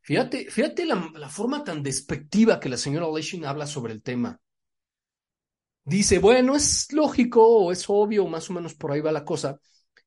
Fíjate, 0.01 0.51
fíjate 0.51 0.85
la, 0.85 1.11
la, 1.15 1.29
forma 1.29 1.63
tan 1.63 1.83
despectiva 1.83 2.59
que 2.59 2.69
la 2.69 2.77
señora 2.77 3.07
Leshin 3.13 3.45
habla 3.45 3.67
sobre 3.67 3.93
el 3.93 4.03
tema. 4.03 4.41
Dice, 5.85 6.19
bueno, 6.19 6.55
es 6.55 6.93
lógico 6.93 7.73
es 7.73 7.85
obvio, 7.89 8.27
más 8.27 8.49
o 8.51 8.53
menos 8.53 8.75
por 8.75 8.93
ahí 8.93 9.01
va 9.01 9.13
la 9.13 9.25
cosa, 9.25 9.59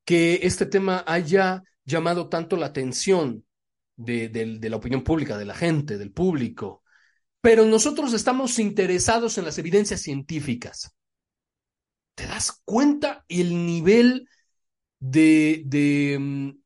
que 0.04 0.40
este 0.42 0.66
tema 0.66 1.04
haya 1.06 1.62
llamado 1.84 2.28
tanto 2.28 2.56
la 2.56 2.66
atención 2.66 3.44
de, 3.96 4.28
de, 4.28 4.58
de, 4.58 4.70
la 4.70 4.76
opinión 4.76 5.02
pública, 5.02 5.36
de 5.36 5.44
la 5.44 5.54
gente, 5.54 5.98
del 5.98 6.12
público, 6.12 6.82
pero 7.40 7.64
nosotros 7.64 8.12
estamos 8.12 8.58
interesados 8.58 9.38
en 9.38 9.44
las 9.44 9.58
evidencias 9.58 10.00
científicas. 10.00 10.94
¿Te 12.14 12.26
das 12.26 12.62
cuenta 12.64 13.24
el 13.28 13.66
nivel 13.66 14.28
de, 14.98 15.62
de 15.66 16.16
um, 16.18 16.62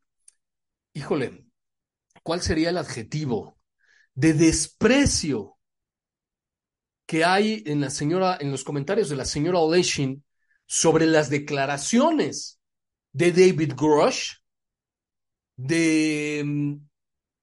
híjole, 0.92 1.46
¿cuál 2.22 2.42
sería 2.42 2.70
el 2.70 2.78
adjetivo? 2.78 3.58
De 4.14 4.34
desprecio 4.34 5.58
que 7.06 7.24
hay 7.24 7.62
en 7.66 7.80
la 7.80 7.90
señora, 7.90 8.38
en 8.40 8.50
los 8.50 8.64
comentarios 8.64 9.08
de 9.08 9.16
la 9.16 9.24
señora 9.24 9.58
Oleshin 9.58 10.24
sobre 10.66 11.06
las 11.06 11.30
declaraciones 11.30 12.60
de 13.12 13.32
David 13.32 13.74
Grush, 13.76 14.34
de 15.56 16.40
um, 16.44 16.88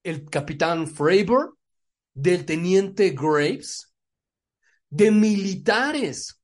el 0.04 0.30
capitán 0.30 0.88
Fravor, 0.88 1.58
del 2.14 2.46
teniente 2.46 3.12
Graves, 3.12 3.94
de 4.90 5.12
militares 5.12 6.42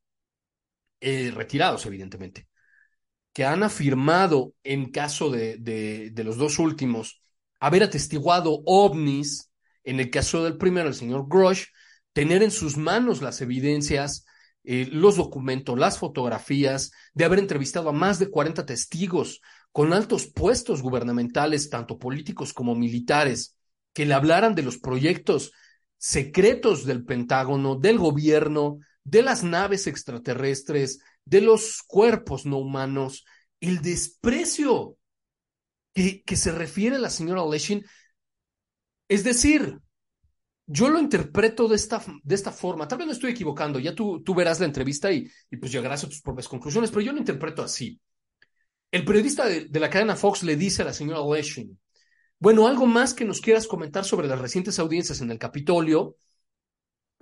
eh, 1.00 1.32
retirados, 1.32 1.86
evidentemente, 1.86 2.48
que 3.34 3.46
han 3.46 3.64
afirmado, 3.64 4.54
en 4.64 4.92
caso 4.92 5.30
de, 5.32 5.58
de, 5.58 6.24
los 6.24 6.38
dos 6.38 6.60
últimos, 6.60 7.22
haber 7.60 7.84
atestiguado 7.84 8.62
ovnis, 8.66 9.52
en 9.84 10.00
el 10.00 10.12
caso 10.12 10.44
del 10.44 10.58
primero, 10.58 10.88
el 10.88 10.94
señor 10.94 11.26
Grush, 11.28 11.66
tener 12.14 12.44
en 12.44 12.52
sus 12.52 12.78
manos 12.78 13.22
las 13.22 13.42
evidencias, 13.42 14.26
eh, 14.64 14.88
los 14.92 15.18
documentos, 15.18 15.78
las 15.78 15.98
fotografías, 15.98 16.92
de 17.14 17.26
haber 17.26 17.40
entrevistado 17.40 17.90
a 17.90 17.94
más 17.94 18.20
de 18.20 18.30
40 18.30 18.66
testigos 18.66 19.42
con 19.72 19.92
altos 19.94 20.28
puestos 20.28 20.84
gubernamentales, 20.84 21.72
tanto 21.72 21.98
políticos 21.98 22.54
como 22.54 22.76
militares, 22.76 23.58
que 23.94 24.06
le 24.06 24.14
hablaran 24.14 24.54
de 24.54 24.62
los 24.62 24.78
proyectos 24.78 25.52
secretos 25.98 26.86
del 26.86 27.04
Pentágono, 27.04 27.76
del 27.76 27.98
gobierno, 27.98 28.80
de 29.04 29.24
las 29.24 29.44
naves 29.44 29.88
extraterrestres, 29.88 31.00
de 31.26 31.42
los 31.42 31.84
cuerpos 31.84 32.46
no 32.46 32.58
humanos, 32.58 33.26
el 33.60 33.82
desprecio 33.82 34.98
que, 35.94 36.24
que 36.24 36.36
se 36.36 36.52
refiere 36.52 37.00
la 37.00 37.10
señora 37.10 37.46
Leshin. 37.46 37.86
Es 39.08 39.24
decir, 39.24 39.80
yo 40.66 40.90
lo 40.90 41.00
interpreto 41.00 41.68
de 41.68 41.76
esta, 41.76 42.04
de 42.24 42.36
esta 42.36 42.52
forma. 42.52 42.88
Tal 42.88 43.00
vez 43.00 43.08
no 43.08 43.14
estoy 43.14 43.32
equivocando, 43.32 43.80
ya 43.80 43.94
tú, 43.94 44.22
tú 44.24 44.34
verás 44.34 44.60
la 44.60 44.66
entrevista 44.66 45.12
y, 45.12 45.30
y 45.50 45.58
pues 45.58 45.72
llegarás 45.72 46.04
a 46.04 46.08
tus 46.08 46.22
propias 46.22 46.48
conclusiones, 46.48 46.90
pero 46.90 47.02
yo 47.02 47.12
lo 47.12 47.20
interpreto 47.20 47.64
así. 47.64 48.00
El 48.92 49.06
periodista 49.06 49.46
de, 49.46 49.66
de 49.66 49.80
la 49.80 49.90
cadena 49.90 50.16
Fox 50.16 50.44
le 50.44 50.56
dice 50.56 50.84
a 50.84 50.86
la 50.86 50.94
señora 50.94 51.20
Leshin, 51.22 51.80
bueno, 52.40 52.68
algo 52.68 52.86
más 52.86 53.14
que 53.14 53.26
nos 53.26 53.42
quieras 53.42 53.68
comentar 53.68 54.04
sobre 54.06 54.28
las 54.28 54.40
recientes 54.40 54.78
audiencias 54.80 55.22
en 55.22 55.32
el 55.32 55.40
Capitolio. 55.40 56.18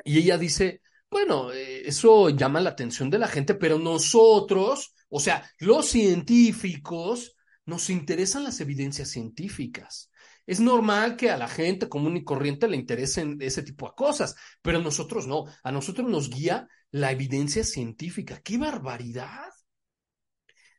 Y 0.03 0.17
ella 0.17 0.37
dice, 0.37 0.81
Bueno, 1.11 1.51
eh, 1.51 1.83
eso 1.87 2.29
llama 2.29 2.61
la 2.61 2.71
atención 2.71 3.09
de 3.09 3.19
la 3.19 3.27
gente, 3.27 3.53
pero 3.55 3.77
nosotros, 3.77 4.95
o 5.09 5.19
sea, 5.19 5.51
los 5.59 5.87
científicos, 5.87 7.35
nos 7.65 7.89
interesan 7.89 8.43
las 8.43 8.59
evidencias 8.61 9.09
científicas. 9.09 10.09
Es 10.47 10.59
normal 10.59 11.17
que 11.17 11.29
a 11.29 11.37
la 11.37 11.47
gente 11.47 11.89
común 11.89 12.17
y 12.17 12.23
corriente 12.23 12.67
le 12.67 12.77
interesen 12.77 13.37
ese 13.41 13.61
tipo 13.63 13.87
de 13.87 13.93
cosas, 13.95 14.35
pero 14.61 14.79
a 14.79 14.81
nosotros 14.81 15.27
no. 15.27 15.45
A 15.63 15.71
nosotros 15.71 16.09
nos 16.09 16.29
guía 16.29 16.67
la 16.91 17.11
evidencia 17.11 17.63
científica. 17.63 18.41
¡Qué 18.43 18.57
barbaridad! 18.57 19.49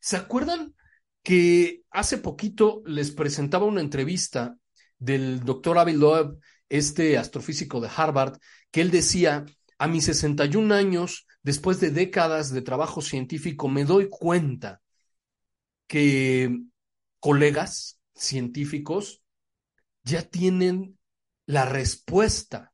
¿Se 0.01 0.17
acuerdan 0.17 0.75
que 1.23 1.83
hace 1.91 2.19
poquito 2.19 2.83
les 2.87 3.13
presentaba 3.13 3.67
una 3.67 3.81
entrevista 3.81 4.57
del 4.99 5.45
doctor 5.45 5.79
Avi 5.79 5.93
Loeb, 5.93 6.39
este 6.69 7.19
astrofísico 7.19 7.81
de 7.81 7.91
Harvard, 7.95 8.39
que 8.71 8.81
él 8.81 8.91
decía, 8.91 9.45
a 9.83 9.89
mis 9.89 10.05
61 10.05 10.73
años, 10.73 11.27
después 11.43 11.81
de 11.81 11.91
décadas 11.91 12.53
de 12.53 12.63
trabajo 12.63 13.03
científico, 13.03 13.69
me 13.69 13.85
doy 13.85 14.09
cuenta 14.09 14.81
que 15.89 16.57
colegas 17.19 18.01
científicos 18.15 19.25
ya 20.05 20.23
tienen 20.23 21.01
la 21.47 21.65
respuesta 21.65 22.73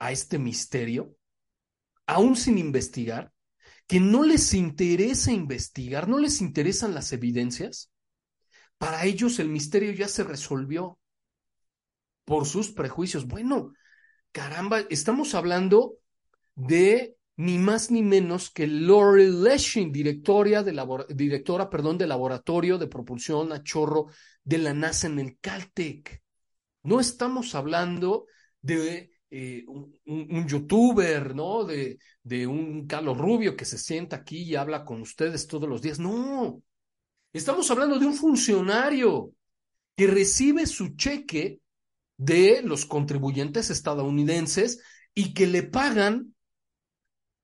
a 0.00 0.10
este 0.10 0.40
misterio, 0.40 1.14
aún 2.06 2.34
sin 2.34 2.58
investigar, 2.58 3.32
que 3.86 4.00
no 4.00 4.24
les 4.24 4.54
interesa 4.54 5.30
investigar, 5.30 6.08
no 6.08 6.18
les 6.18 6.40
interesan 6.40 6.94
las 6.94 7.12
evidencias. 7.12 7.92
Para 8.76 9.04
ellos 9.04 9.38
el 9.38 9.50
misterio 9.50 9.92
ya 9.92 10.08
se 10.08 10.24
resolvió 10.24 10.98
por 12.24 12.44
sus 12.44 12.72
prejuicios. 12.72 13.28
Bueno, 13.28 13.72
caramba, 14.32 14.80
estamos 14.90 15.34
hablando 15.34 15.98
de 16.54 17.16
ni 17.36 17.58
más 17.58 17.90
ni 17.90 18.02
menos 18.02 18.50
que 18.50 18.66
Lori 18.66 19.30
Leshing, 19.30 19.92
directora, 19.92 20.62
de 20.62 21.14
directora 21.14 21.70
perdón, 21.70 21.98
laboratorio 21.98 22.78
de 22.78 22.88
propulsión 22.88 23.52
a 23.52 23.62
chorro 23.62 24.06
de 24.44 24.58
la 24.58 24.74
NASA 24.74 25.06
en 25.06 25.18
el 25.18 25.38
Caltech. 25.38 26.22
No 26.82 27.00
estamos 27.00 27.54
hablando 27.54 28.26
de 28.60 29.12
eh, 29.30 29.64
un, 29.66 30.46
youtuber, 30.46 31.34
¿no? 31.34 31.64
De, 31.64 31.98
de 32.22 32.46
un 32.46 32.86
Carlos 32.86 33.16
Rubio 33.16 33.56
que 33.56 33.64
se 33.64 33.78
sienta 33.78 34.16
aquí 34.16 34.42
y 34.42 34.56
habla 34.56 34.84
con 34.84 35.00
ustedes 35.00 35.46
todos 35.46 35.68
los 35.68 35.80
días. 35.80 35.98
No, 35.98 36.62
estamos 37.32 37.70
hablando 37.70 37.98
de 37.98 38.06
un 38.06 38.14
funcionario 38.14 39.32
que 39.96 40.06
recibe 40.06 40.66
su 40.66 40.96
cheque 40.96 41.61
de 42.24 42.62
los 42.62 42.86
contribuyentes 42.86 43.70
estadounidenses 43.70 44.80
y 45.14 45.34
que 45.34 45.46
le 45.46 45.62
pagan, 45.62 46.34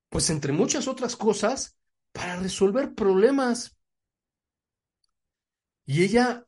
pues 0.08 0.30
entre 0.30 0.52
muchas 0.52 0.88
otras 0.88 1.16
cosas, 1.16 1.76
para 2.12 2.36
resolver 2.36 2.94
problemas. 2.94 3.76
Y 5.86 6.04
ella, 6.04 6.46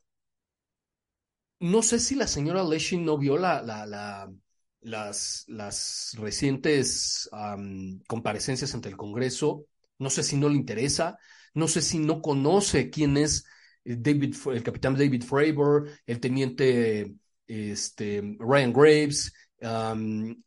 no 1.59 1.81
sé 1.83 1.99
si 1.99 2.15
la 2.15 2.27
señora 2.27 2.63
Leshing 2.63 3.05
no 3.05 3.17
vio 3.17 3.37
la, 3.37 3.61
la, 3.61 3.85
la, 3.85 4.31
las, 4.81 5.45
las 5.47 6.15
recientes 6.17 7.29
comparecencias 8.07 8.73
ante 8.73 8.89
el 8.89 8.97
Congreso, 8.97 9.65
no 9.99 10.09
sé 10.09 10.23
si 10.23 10.37
no 10.37 10.49
le 10.49 10.55
interesa, 10.55 11.17
no 11.53 11.67
sé 11.67 11.81
si 11.81 11.99
no 11.99 12.21
conoce 12.21 12.89
quién 12.89 13.17
es 13.17 13.45
eh, 13.83 13.95
David, 13.99 14.35
el 14.53 14.63
capitán 14.63 14.95
David 14.95 15.23
Fravor, 15.23 15.89
el 16.05 16.19
teniente 16.19 17.13
este, 17.51 18.21
Ryan 18.39 18.71
Graves, 18.71 19.33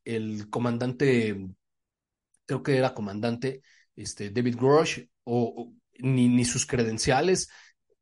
el 0.04 0.50
comandante, 0.50 1.48
creo 2.46 2.62
que 2.62 2.76
era 2.76 2.94
comandante, 2.94 3.62
este, 3.94 4.30
David 4.30 4.56
Grosh, 4.56 5.00
ni, 5.98 6.44
sus 6.44 6.66
credenciales, 6.66 7.50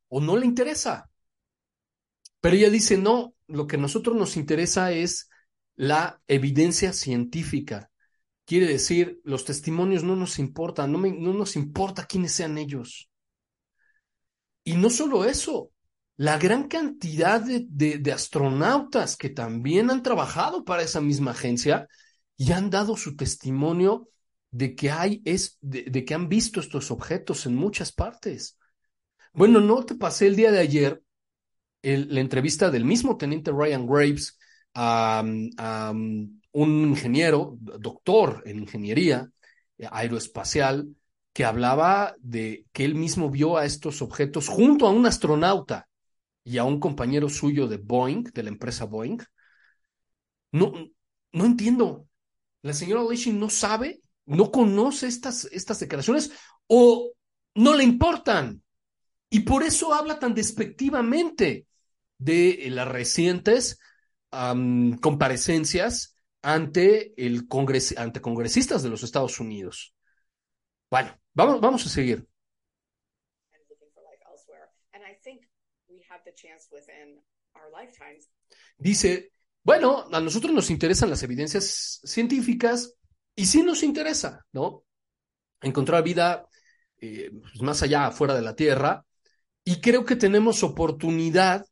o 0.09 0.21
no 0.21 0.37
le 0.37 0.47
interesa. 0.47 1.11
Pero 2.41 2.57
ella 2.57 2.71
dice, 2.71 2.97
no, 2.97 3.35
lo 3.49 3.67
que 3.67 3.77
a 3.77 3.81
nosotros 3.81 4.17
nos 4.17 4.37
interesa 4.37 4.93
es 4.93 5.29
la 5.75 6.21
evidencia 6.29 6.93
científica. 6.93 7.91
Quiere 8.45 8.67
decir, 8.67 9.21
los 9.25 9.45
testimonios 9.45 10.05
no 10.05 10.17
nos 10.17 10.39
importan, 10.39 10.93
no 10.93 10.99
nos 11.33 11.57
importa 11.57 12.07
quiénes 12.07 12.33
sean 12.33 12.59
ellos. 12.59 13.09
Y 14.65 14.75
no 14.75 14.91
solo 14.91 15.25
eso, 15.25 15.73
la 16.17 16.39
gran 16.39 16.69
cantidad 16.69 17.41
de, 17.41 17.67
de, 17.99 18.13
astronautas 18.13 19.17
que 19.17 19.31
también 19.31 19.91
han 19.91 20.03
trabajado 20.03 20.65
para 20.65 20.83
esa 20.83 21.01
misma 21.01 21.31
agencia 21.31 21.89
y 22.37 22.53
han 22.53 22.71
dado 22.71 22.97
su 22.97 23.17
testimonio 23.17 24.09
de 24.51 24.75
que 24.75 24.91
hay 24.91 25.23
es 25.25 25.59
de, 25.61 26.05
que 26.05 26.15
han 26.15 26.29
visto 26.29 26.61
estos 26.61 26.91
objetos 26.91 27.47
en 27.47 27.57
muchas 27.57 27.93
partes. 27.93 28.59
Bueno, 29.33 29.61
no 29.61 29.85
te 29.85 29.95
pasé 29.95 30.27
el 30.27 30.37
día 30.37 30.53
de 30.53 30.61
ayer 30.61 31.03
la 31.83 32.21
entrevista 32.21 32.71
del 32.71 32.85
mismo 32.85 33.17
teniente 33.17 33.51
Ryan 33.51 33.87
Graves 33.87 34.39
a, 34.75 35.25
un 36.55 36.89
ingeniero, 36.89 37.57
doctor 37.59 38.43
en 38.45 38.59
ingeniería 38.59 39.31
eh, 39.79 39.89
aeroespacial, 39.91 40.95
que 41.33 41.47
hablaba 41.47 42.15
de 42.21 42.67
que 42.73 42.85
él 42.85 42.95
mismo 42.95 43.31
vio 43.31 43.57
a 43.57 43.65
estos 43.65 44.03
objetos 44.03 44.49
junto 44.49 44.87
a 44.87 44.91
un 44.91 45.07
astronauta 45.07 45.89
y 46.45 46.59
a 46.59 46.65
un 46.65 46.81
compañero 46.81 47.29
suyo 47.29 47.69
de 47.69 47.77
Boeing, 47.77 48.25
de 48.25 48.43
la 48.43 48.51
empresa 48.51 48.85
Boeing. 48.85 49.19
No, 50.53 50.73
no 51.33 51.45
entiendo. 51.45 52.07
La 52.63 52.73
señora 52.73 53.03
Leshing 53.09 53.39
no 53.39 53.51
sabe, 53.51 54.03
no 54.27 54.51
conoce 54.51 55.07
estas, 55.09 55.47
estas 55.47 55.81
declaraciones 55.81 56.33
o 56.67 57.13
no 57.55 57.75
le 57.75 57.85
importan. 57.85 58.63
Y 59.31 59.41
por 59.41 59.63
eso 59.63 59.95
habla 59.95 60.19
tan 60.19 60.35
despectivamente 60.35 61.67
de 62.19 62.69
las 62.71 62.87
recientes 62.89 63.79
comparecencias 64.31 66.17
ante, 66.43 67.15
el 67.17 67.49
congres 67.49 67.97
ante 67.97 68.21
congresistas 68.21 68.83
de 68.83 68.91
los 68.91 69.03
Estados 69.03 69.41
Unidos. 69.41 69.95
Bueno, 70.91 71.19
vamos, 71.35 71.61
vamos 71.61 71.87
a 71.87 71.89
seguir. 71.89 72.27
Dice, 78.77 79.33
bueno, 79.63 80.07
a 80.13 80.21
nosotros 80.21 80.53
nos 80.53 80.71
interesan 80.71 81.11
las 81.11 81.23
evidencias 81.23 82.01
científicas 82.05 82.95
y 83.35 83.47
sí 83.47 83.63
nos 83.63 83.83
interesa, 83.83 84.45
¿no? 84.53 84.85
Encontrar 85.61 86.03
vida 86.03 86.47
eh, 86.99 87.31
pues, 87.31 87.63
más 87.63 87.83
allá, 87.83 88.11
fuera 88.11 88.35
de 88.35 88.43
la 88.43 88.55
Tierra, 88.55 89.05
y 89.65 89.81
creo 89.81 90.05
que 90.05 90.17
tenemos 90.17 90.63
oportunidad 90.63 91.65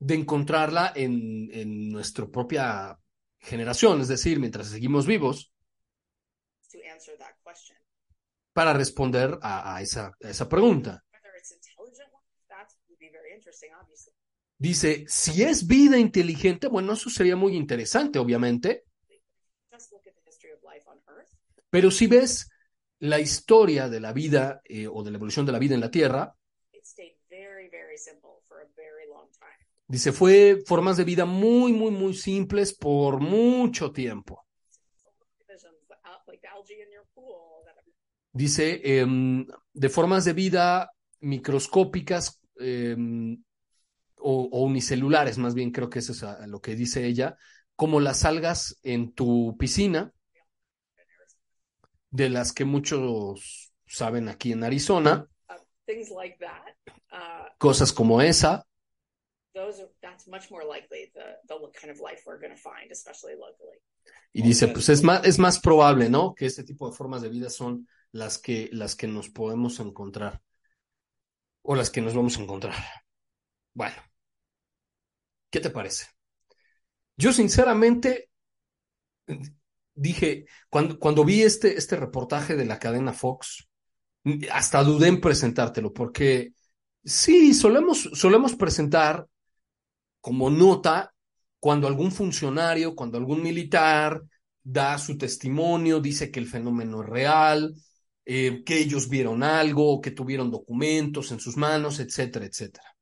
de 0.00 0.14
encontrarla 0.14 0.92
en, 0.94 1.48
en 1.52 1.90
nuestra 1.90 2.26
propia 2.26 2.98
generación, 3.38 4.00
es 4.00 4.08
decir, 4.08 4.40
mientras 4.40 4.68
seguimos 4.68 5.06
vivos, 5.06 5.52
para 8.52 8.72
responder 8.72 9.38
a, 9.40 9.76
a, 9.76 9.82
esa, 9.82 10.12
a 10.20 10.28
esa 10.28 10.48
pregunta. 10.48 11.04
Dice, 14.60 15.04
si 15.06 15.44
es 15.44 15.68
vida 15.68 15.98
inteligente, 15.98 16.66
bueno, 16.66 16.94
eso 16.94 17.08
sería 17.08 17.36
muy 17.36 17.56
interesante, 17.56 18.18
obviamente. 18.18 18.84
Pero 21.70 21.90
si 21.92 22.08
ves 22.08 22.50
la 22.98 23.20
historia 23.20 23.88
de 23.88 24.00
la 24.00 24.12
vida 24.12 24.60
eh, 24.64 24.88
o 24.88 25.04
de 25.04 25.12
la 25.12 25.16
evolución 25.16 25.46
de 25.46 25.52
la 25.52 25.60
vida 25.60 25.76
en 25.76 25.80
la 25.80 25.92
Tierra, 25.92 26.34
dice, 29.86 30.10
fue 30.12 30.62
formas 30.66 30.96
de 30.96 31.04
vida 31.04 31.24
muy, 31.24 31.72
muy, 31.72 31.92
muy 31.92 32.14
simples 32.14 32.74
por 32.74 33.20
mucho 33.20 33.92
tiempo. 33.92 34.44
Dice, 38.32 38.80
em, 38.82 39.46
de 39.72 39.88
formas 39.88 40.24
de 40.24 40.32
vida 40.32 40.90
microscópicas 41.20 42.40
em, 42.56 43.42
o, 44.20 44.62
unicelulares, 44.62 45.38
más 45.38 45.54
bien 45.54 45.70
creo 45.70 45.90
que 45.90 46.00
eso 46.00 46.12
es 46.12 46.48
lo 46.48 46.60
que 46.60 46.74
dice 46.74 47.06
ella, 47.06 47.36
como 47.76 48.00
las 48.00 48.24
algas 48.24 48.78
en 48.82 49.12
tu 49.12 49.56
piscina, 49.58 50.12
de 52.10 52.30
las 52.30 52.52
que 52.52 52.64
muchos 52.64 53.72
saben 53.86 54.28
aquí 54.28 54.52
en 54.52 54.64
Arizona. 54.64 55.28
Cosas 57.58 57.92
como 57.92 58.20
esa. 58.22 58.66
Y 64.32 64.42
dice, 64.42 64.68
pues 64.68 64.88
es 64.88 65.02
más, 65.02 65.24
es 65.26 65.38
más 65.38 65.58
probable, 65.58 66.08
¿no? 66.08 66.34
Que 66.34 66.46
este 66.46 66.64
tipo 66.64 66.88
de 66.88 66.96
formas 66.96 67.22
de 67.22 67.28
vida 67.28 67.50
son 67.50 67.88
las 68.12 68.38
que, 68.38 68.68
las 68.72 68.94
que 68.94 69.08
nos 69.08 69.28
podemos 69.30 69.80
encontrar. 69.80 70.42
O 71.62 71.74
las 71.74 71.90
que 71.90 72.00
nos 72.00 72.14
vamos 72.14 72.38
a 72.38 72.42
encontrar. 72.42 72.74
Bueno, 73.74 73.96
¿qué 75.50 75.60
te 75.60 75.70
parece? 75.70 76.06
Yo 77.16 77.32
sinceramente 77.32 78.30
dije, 79.94 80.46
cuando, 80.68 80.98
cuando 80.98 81.24
vi 81.24 81.42
este, 81.42 81.76
este 81.76 81.96
reportaje 81.96 82.56
de 82.56 82.64
la 82.64 82.78
cadena 82.78 83.12
Fox, 83.12 83.68
hasta 84.50 84.82
dudé 84.82 85.08
en 85.08 85.20
presentártelo, 85.20 85.92
porque 85.92 86.52
sí, 87.04 87.54
solemos, 87.54 88.10
solemos 88.12 88.54
presentar 88.54 89.26
como 90.20 90.50
nota 90.50 91.12
cuando 91.60 91.86
algún 91.86 92.12
funcionario, 92.12 92.94
cuando 92.94 93.18
algún 93.18 93.42
militar 93.42 94.22
da 94.62 94.98
su 94.98 95.16
testimonio, 95.16 96.00
dice 96.00 96.30
que 96.30 96.40
el 96.40 96.46
fenómeno 96.46 97.02
es 97.02 97.08
real, 97.08 97.74
eh, 98.24 98.62
que 98.64 98.78
ellos 98.78 99.08
vieron 99.08 99.42
algo, 99.42 100.00
que 100.00 100.10
tuvieron 100.10 100.50
documentos 100.50 101.32
en 101.32 101.40
sus 101.40 101.56
manos, 101.56 101.98
etcétera, 102.00 102.44
etcétera. 102.44 102.97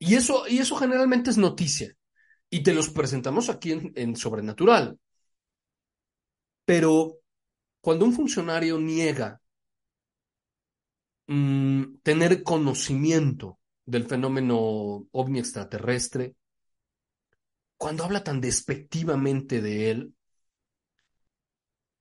Y 0.00 0.16
eso, 0.16 0.48
y 0.48 0.58
eso 0.58 0.74
generalmente 0.74 1.30
es 1.30 1.38
noticia. 1.38 1.94
Y 2.50 2.62
te 2.64 2.74
los 2.74 2.90
presentamos 2.90 3.50
aquí 3.50 3.72
en, 3.72 3.92
en 3.94 4.16
Sobrenatural. 4.16 4.98
Pero 6.64 7.18
cuando 7.80 8.06
un 8.06 8.14
funcionario 8.14 8.78
niega 8.78 9.40
mmm, 11.28 11.98
tener 12.02 12.42
conocimiento 12.42 13.58
del 13.86 14.04
fenómeno 14.06 15.06
ovni 15.12 15.38
extraterrestre, 15.38 16.36
cuando 17.76 18.04
habla 18.04 18.22
tan 18.22 18.40
despectivamente 18.40 19.60
de 19.60 19.90
él, 19.90 20.14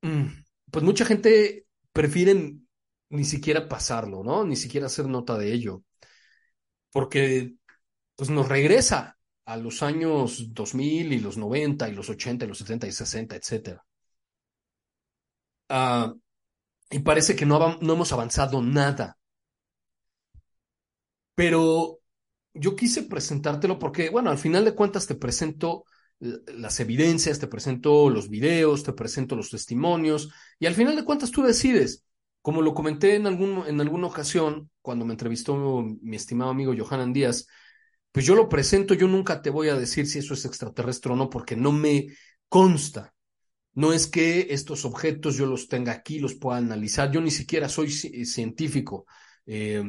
mmm, 0.02 0.28
pues 0.72 0.84
mucha 0.86 1.06
gente 1.06 1.66
prefiere 1.94 2.56
ni 3.10 3.26
siquiera 3.26 3.68
pasarlo, 3.68 4.24
¿no? 4.24 4.44
Ni 4.46 4.56
siquiera 4.56 4.88
hacer 4.88 5.08
nota 5.08 5.38
de 5.38 5.54
ello, 5.54 5.84
porque 6.92 7.54
pues 8.20 8.30
nos 8.30 8.50
regresa 8.50 9.18
a 9.46 9.56
los 9.56 9.82
años 9.82 10.54
2000 10.54 11.14
y 11.14 11.20
los 11.22 11.38
90 11.38 11.88
y 11.88 11.94
los 11.94 12.10
80 12.10 12.44
y 12.44 12.48
los 12.50 12.58
70 12.58 12.88
y 12.88 12.92
60, 12.92 13.36
etcétera. 13.38 13.86
Uh, 15.70 16.20
y 16.90 17.00
parece 17.00 17.34
que 17.38 17.46
no, 17.46 17.78
no 17.80 17.94
hemos 17.94 18.12
avanzado 18.12 18.62
nada. 18.62 19.18
Pero 21.34 22.00
yo 22.54 22.76
quise 22.76 23.04
presentártelo 23.04 23.80
porque, 23.80 24.10
bueno, 24.10 24.32
al 24.32 24.38
final 24.38 24.66
de 24.66 24.76
cuentas 24.76 25.08
te 25.08 25.16
presento 25.16 25.86
las 26.20 26.82
evidencias, 26.82 27.40
te 27.40 27.48
presento 27.48 28.10
los 28.10 28.30
videos, 28.30 28.84
te 28.84 28.92
presento 28.92 29.38
los 29.38 29.50
testimonios 29.50 30.30
y 30.60 30.66
al 30.66 30.76
final 30.76 30.98
de 30.98 31.06
cuentas 31.06 31.32
tú 31.32 31.42
decides. 31.42 32.04
Como 32.42 32.62
lo 32.62 32.74
comenté 32.74 33.16
en, 33.16 33.28
algún, 33.28 33.64
en 33.66 33.80
alguna 33.80 34.08
ocasión 34.08 34.70
cuando 34.82 35.06
me 35.06 35.14
entrevistó 35.14 35.56
mi 36.02 36.18
estimado 36.18 36.52
amigo 36.52 36.76
Johanan 36.78 37.14
Díaz, 37.14 37.48
pues 38.12 38.26
yo 38.26 38.36
lo 38.36 38.50
presento, 38.50 38.94
yo 38.94 39.08
nunca 39.08 39.42
te 39.42 39.50
voy 39.50 39.70
a 39.70 39.76
decir 39.76 40.08
si 40.08 40.20
eso 40.20 40.34
es 40.34 40.46
extraterrestre 40.46 41.14
o 41.14 41.16
no 41.16 41.30
porque 41.30 41.56
no 41.56 41.72
me 41.72 42.08
consta. 42.48 43.14
No 43.74 43.94
es 43.94 44.08
que 44.08 44.48
estos 44.50 44.84
objetos 44.84 45.38
yo 45.38 45.46
los 45.46 45.68
tenga 45.68 45.92
aquí, 45.92 46.20
los 46.20 46.36
pueda 46.36 46.58
analizar. 46.58 47.12
Yo 47.12 47.22
ni 47.22 47.32
siquiera 47.32 47.70
soy 47.70 47.92
científico 47.92 49.06
eh, 49.46 49.82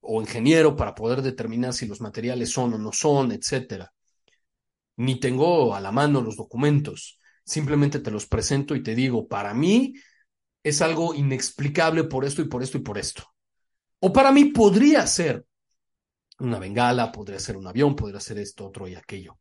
o 0.00 0.20
ingeniero 0.20 0.74
para 0.74 0.94
poder 0.94 1.22
determinar 1.22 1.74
si 1.74 1.86
los 1.86 2.00
materiales 2.00 2.50
son 2.50 2.74
o 2.74 2.78
no 2.78 2.92
son, 2.92 3.32
etcétera. 3.32 3.92
Ni 4.96 5.20
tengo 5.20 5.74
a 5.74 5.80
la 5.80 5.92
mano 5.92 6.22
los 6.22 6.36
documentos. 6.36 7.18
Simplemente 7.44 8.00
te 8.00 8.10
los 8.10 8.26
presento 8.26 8.74
y 8.74 8.82
te 8.82 8.94
digo, 8.94 9.28
para 9.28 9.54
mí 9.54 9.94
es 10.62 10.82
algo 10.82 11.14
inexplicable 11.14 12.04
por 12.04 12.24
esto 12.24 12.42
y 12.42 12.46
por 12.46 12.62
esto 12.62 12.78
y 12.78 12.80
por 12.80 12.98
esto. 12.98 13.24
O 14.00 14.12
para 14.12 14.32
mí 14.32 14.46
podría 14.46 15.06
ser 15.06 15.44
una 16.38 16.58
bengala, 16.58 17.12
podría 17.12 17.40
ser 17.40 17.56
un 17.56 17.66
avión, 17.66 17.96
podría 17.96 18.20
ser 18.20 18.38
esto, 18.38 18.66
otro 18.66 18.88
y 18.88 18.94
aquello. 18.94 19.38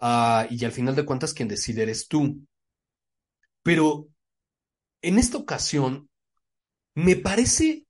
Uh, 0.00 0.46
y 0.50 0.64
al 0.64 0.72
final 0.72 0.94
de 0.94 1.04
cuentas 1.04 1.34
quien 1.34 1.48
decide 1.48 1.82
eres 1.82 2.08
tú. 2.08 2.46
Pero 3.62 4.08
en 5.02 5.18
esta 5.18 5.38
ocasión 5.38 6.08
me 6.94 7.16
parece 7.16 7.86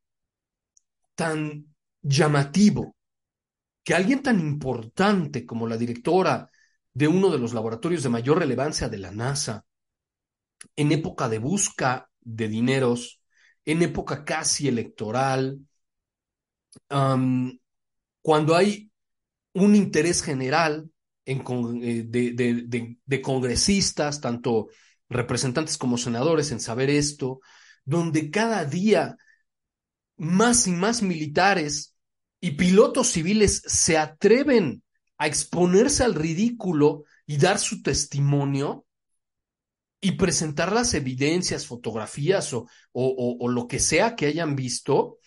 tan 1.14 1.74
llamativo 2.02 2.96
que 3.84 3.94
alguien 3.94 4.22
tan 4.22 4.40
importante 4.40 5.46
como 5.46 5.66
la 5.66 5.76
directora 5.76 6.50
de 6.92 7.08
uno 7.08 7.30
de 7.30 7.38
los 7.38 7.54
laboratorios 7.54 8.02
de 8.02 8.08
mayor 8.08 8.38
relevancia 8.38 8.88
de 8.88 8.98
la 8.98 9.10
NASA, 9.10 9.64
en 10.76 10.92
época 10.92 11.28
de 11.28 11.38
busca 11.38 12.10
de 12.20 12.48
dineros, 12.48 13.20
en 13.64 13.82
época 13.82 14.24
casi 14.24 14.68
electoral, 14.68 15.60
cuando 18.22 18.54
hay 18.56 18.90
un 19.54 19.74
interés 19.74 20.22
general 20.22 20.90
eh, 21.26 22.04
de, 22.06 23.22
congresistas, 23.22 24.20
tanto 24.20 24.68
representantes 25.08 25.78
como 25.78 25.98
senadores, 25.98 26.50
en 26.50 26.60
saber 26.60 26.90
esto, 26.90 27.40
donde 27.84 28.30
cada 28.30 28.64
día 28.64 29.16
más 30.16 30.66
y 30.66 30.72
más 30.72 31.02
militares 31.02 31.94
y 32.40 32.52
pilotos 32.52 33.08
civiles 33.08 33.62
se 33.66 33.98
atreven 33.98 34.82
a 35.18 35.26
exponerse 35.26 36.02
al 36.02 36.14
ridículo 36.14 37.04
y 37.26 37.36
dar 37.36 37.58
su 37.58 37.82
testimonio 37.82 38.86
y 40.00 40.12
presentar 40.12 40.72
las 40.72 40.94
evidencias, 40.94 41.66
fotografías 41.66 42.52
o, 42.54 42.66
o, 42.92 43.48
lo 43.48 43.66
que 43.68 43.78
sea 43.78 44.16
que 44.16 44.26
hayan 44.26 44.56
visto, 44.56 45.18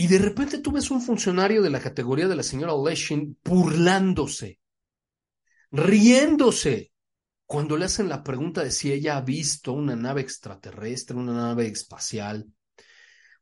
y 0.00 0.06
de 0.06 0.16
repente 0.16 0.60
tú 0.60 0.72
ves 0.72 0.90
un 0.90 1.02
funcionario 1.02 1.60
de 1.60 1.68
la 1.68 1.78
categoría 1.78 2.26
de 2.26 2.34
la 2.34 2.42
señora 2.42 2.72
Leshin 2.72 3.36
burlándose, 3.44 4.58
riéndose, 5.70 6.92
cuando 7.44 7.76
le 7.76 7.84
hacen 7.84 8.08
la 8.08 8.22
pregunta 8.22 8.64
de 8.64 8.70
si 8.70 8.90
ella 8.90 9.18
ha 9.18 9.20
visto 9.20 9.74
una 9.74 9.96
nave 9.96 10.22
extraterrestre, 10.22 11.18
una 11.18 11.34
nave 11.34 11.66
espacial. 11.66 12.46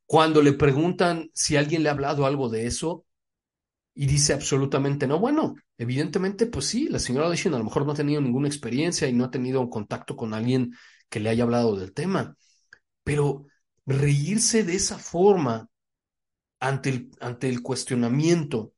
Cuando 0.04 0.42
le 0.42 0.52
preguntan 0.52 1.30
si 1.32 1.56
alguien 1.56 1.84
le 1.84 1.90
ha 1.90 1.92
hablado 1.92 2.26
algo 2.26 2.48
de 2.48 2.66
eso, 2.66 3.06
y 3.94 4.06
dice 4.06 4.32
absolutamente 4.32 5.06
no. 5.06 5.20
Bueno, 5.20 5.54
evidentemente, 5.76 6.46
pues 6.46 6.64
sí, 6.64 6.88
la 6.88 6.98
señora 6.98 7.28
Leshin 7.28 7.54
a 7.54 7.58
lo 7.58 7.64
mejor 7.64 7.86
no 7.86 7.92
ha 7.92 7.94
tenido 7.94 8.20
ninguna 8.20 8.48
experiencia 8.48 9.06
y 9.06 9.12
no 9.12 9.26
ha 9.26 9.30
tenido 9.30 9.60
un 9.60 9.70
contacto 9.70 10.16
con 10.16 10.34
alguien 10.34 10.72
que 11.08 11.20
le 11.20 11.30
haya 11.30 11.44
hablado 11.44 11.76
del 11.76 11.92
tema. 11.92 12.36
Pero 13.04 13.46
reírse 13.86 14.64
de 14.64 14.74
esa 14.74 14.98
forma 14.98 15.68
ante 16.60 16.90
el, 16.90 17.10
ante 17.20 17.48
el 17.48 17.62
cuestionamiento. 17.62 18.72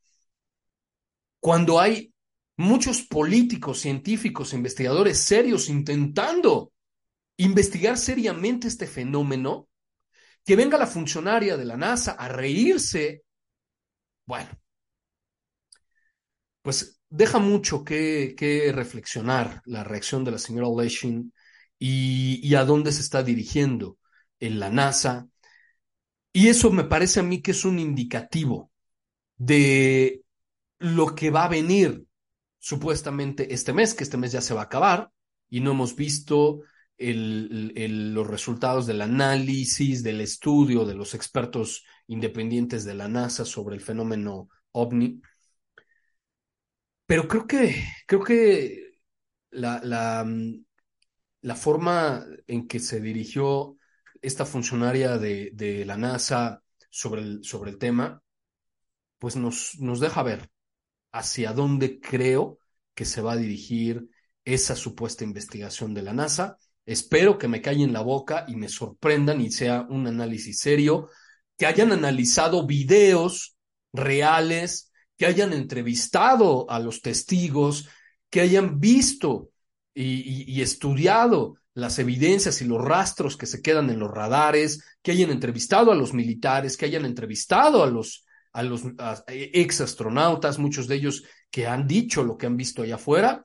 Cuando 1.41 1.81
hay 1.81 2.13
muchos 2.57 3.03
políticos, 3.03 3.81
científicos, 3.81 4.53
investigadores 4.53 5.19
serios 5.19 5.69
intentando 5.69 6.73
investigar 7.39 7.97
seriamente 7.97 8.69
este 8.69 8.87
fenómeno, 8.87 9.69
que 10.45 10.57
venga 10.57 10.79
la 10.79 10.87
funcionaria 10.87 11.57
de 11.57 11.65
la 11.65 11.77
NASA 11.77 12.13
a 12.13 12.29
reírse, 12.29 13.23
bueno, 14.27 14.51
pues 16.63 17.01
deja 17.09 17.39
mucho 17.39 17.85
que, 17.85 18.35
que 18.37 18.73
reflexionar 18.73 19.63
la 19.65 19.85
reacción 19.85 20.25
de 20.25 20.33
la 20.33 20.39
señora 20.39 20.69
Leshin 20.69 21.33
y, 21.79 22.41
y, 22.47 22.55
a 22.55 22.65
dónde 22.65 22.93
se 22.93 23.01
está 23.01 23.23
dirigiendo 23.23 23.99
en 24.39 24.61
la 24.61 24.71
NASA, 24.71 25.29
y 26.33 26.49
eso 26.49 26.71
me 26.71 26.85
parece 26.85 27.21
a 27.21 27.23
mí 27.23 27.43
que 27.43 27.51
es 27.53 27.65
un 27.65 27.79
indicativo 27.79 28.71
de 29.37 30.23
lo 30.79 31.15
que 31.15 31.31
va 31.31 31.45
a 31.45 31.49
venir 31.49 32.05
supuestamente 32.59 33.53
este 33.55 33.73
mes, 33.73 33.95
que 33.95 34.05
este 34.05 34.17
mes 34.17 34.33
ya 34.33 34.41
se 34.41 34.55
va 34.55 34.63
a 34.63 34.65
acabar 34.65 35.11
y 35.49 35.61
no 35.61 35.73
hemos 35.73 35.97
visto 35.97 36.63
los 36.99 38.27
resultados 38.27 38.87
del 38.87 39.01
análisis, 39.01 40.03
del 40.03 40.21
estudio 40.21 40.85
de 40.85 40.95
los 40.95 41.15
expertos 41.15 41.85
independientes 42.07 42.85
de 42.85 42.95
la 42.95 43.09
NASA 43.09 43.45
sobre 43.47 43.75
el 43.75 43.81
fenómeno 43.81 44.49
ovni. 44.73 45.21
Pero 47.07 47.27
creo 47.27 47.47
que, 47.47 47.85
creo 48.07 48.23
que 48.23 48.99
la, 49.51 49.81
la, 49.83 50.27
la 51.43 51.55
forma 51.55 52.25
en 52.47 52.69
que 52.69 52.79
se 52.79 53.01
dirigió 53.01 53.77
esta 54.23 54.45
funcionaria 54.45 55.19
de, 55.19 55.51
de 55.53 55.85
la 55.85 55.97
NASA 55.97 56.63
sobre 56.91 57.23
el, 57.23 57.45
sobre 57.45 57.71
el 57.71 57.79
tema, 57.79 58.23
pues 59.19 59.37
nos, 59.37 59.79
nos 59.79 60.01
deja 60.01 60.23
ver 60.23 60.51
hacia 61.13 61.53
dónde 61.53 62.01
creo 62.01 62.59
que 62.95 63.05
se 63.05 63.21
va 63.21 63.33
a 63.33 63.37
dirigir 63.37 64.09
esa 64.45 64.77
supuesta 64.77 65.25
investigación 65.25 65.95
de 65.95 66.03
la 66.03 66.13
NASA. 66.13 66.59
Espero 66.87 67.39
que 67.39 67.49
me 67.49 67.61
callen 67.61 67.93
la 67.93 68.01
boca 68.01 68.45
y 68.49 68.57
me 68.57 68.69
sorprendan 68.69 69.41
y 69.41 69.51
sea 69.51 69.87
un 69.89 70.07
análisis 70.07 70.59
serio, 70.59 71.09
que 71.57 71.67
hayan 71.67 71.93
analizado 71.93 72.67
videos 72.67 73.57
reales, 73.93 74.91
que 75.17 75.27
hayan 75.27 75.53
entrevistado 75.53 76.71
a 76.71 76.79
los 76.79 77.03
testigos, 77.03 77.89
que 78.31 78.41
hayan 78.41 78.81
visto 78.81 79.51
y, 79.93 80.63
estudiado 80.63 81.57
las 81.75 81.99
evidencias 81.99 82.61
y 82.63 82.65
los 82.65 82.83
rastros 82.83 83.37
que 83.37 83.47
se 83.47 83.63
quedan 83.63 83.91
en 83.91 83.99
los 84.01 84.11
radares, 84.11 84.83
que 85.03 85.13
hayan 85.13 85.31
entrevistado 85.31 85.93
a 85.93 85.95
los 85.95 86.13
militares, 86.13 86.77
que 86.77 86.87
hayan 86.87 87.05
entrevistado 87.05 87.83
a 87.83 87.87
los, 87.87 88.25
a 88.53 88.63
los 88.63 88.83
ex 89.29 89.81
astronautas, 89.81 90.59
muchos 90.59 90.89
de 90.89 90.97
ellos 90.97 91.25
que 91.51 91.67
han 91.67 91.87
dicho 91.87 92.25
lo 92.25 92.37
que 92.37 92.47
han 92.47 92.57
visto 92.57 92.83
allá 92.83 92.97
afuera, 92.97 93.45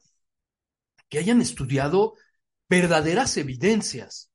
que 1.10 1.20
hayan 1.20 1.42
estudiado 1.42 2.16
verdaderas 2.68 3.38
evidencias 3.38 4.32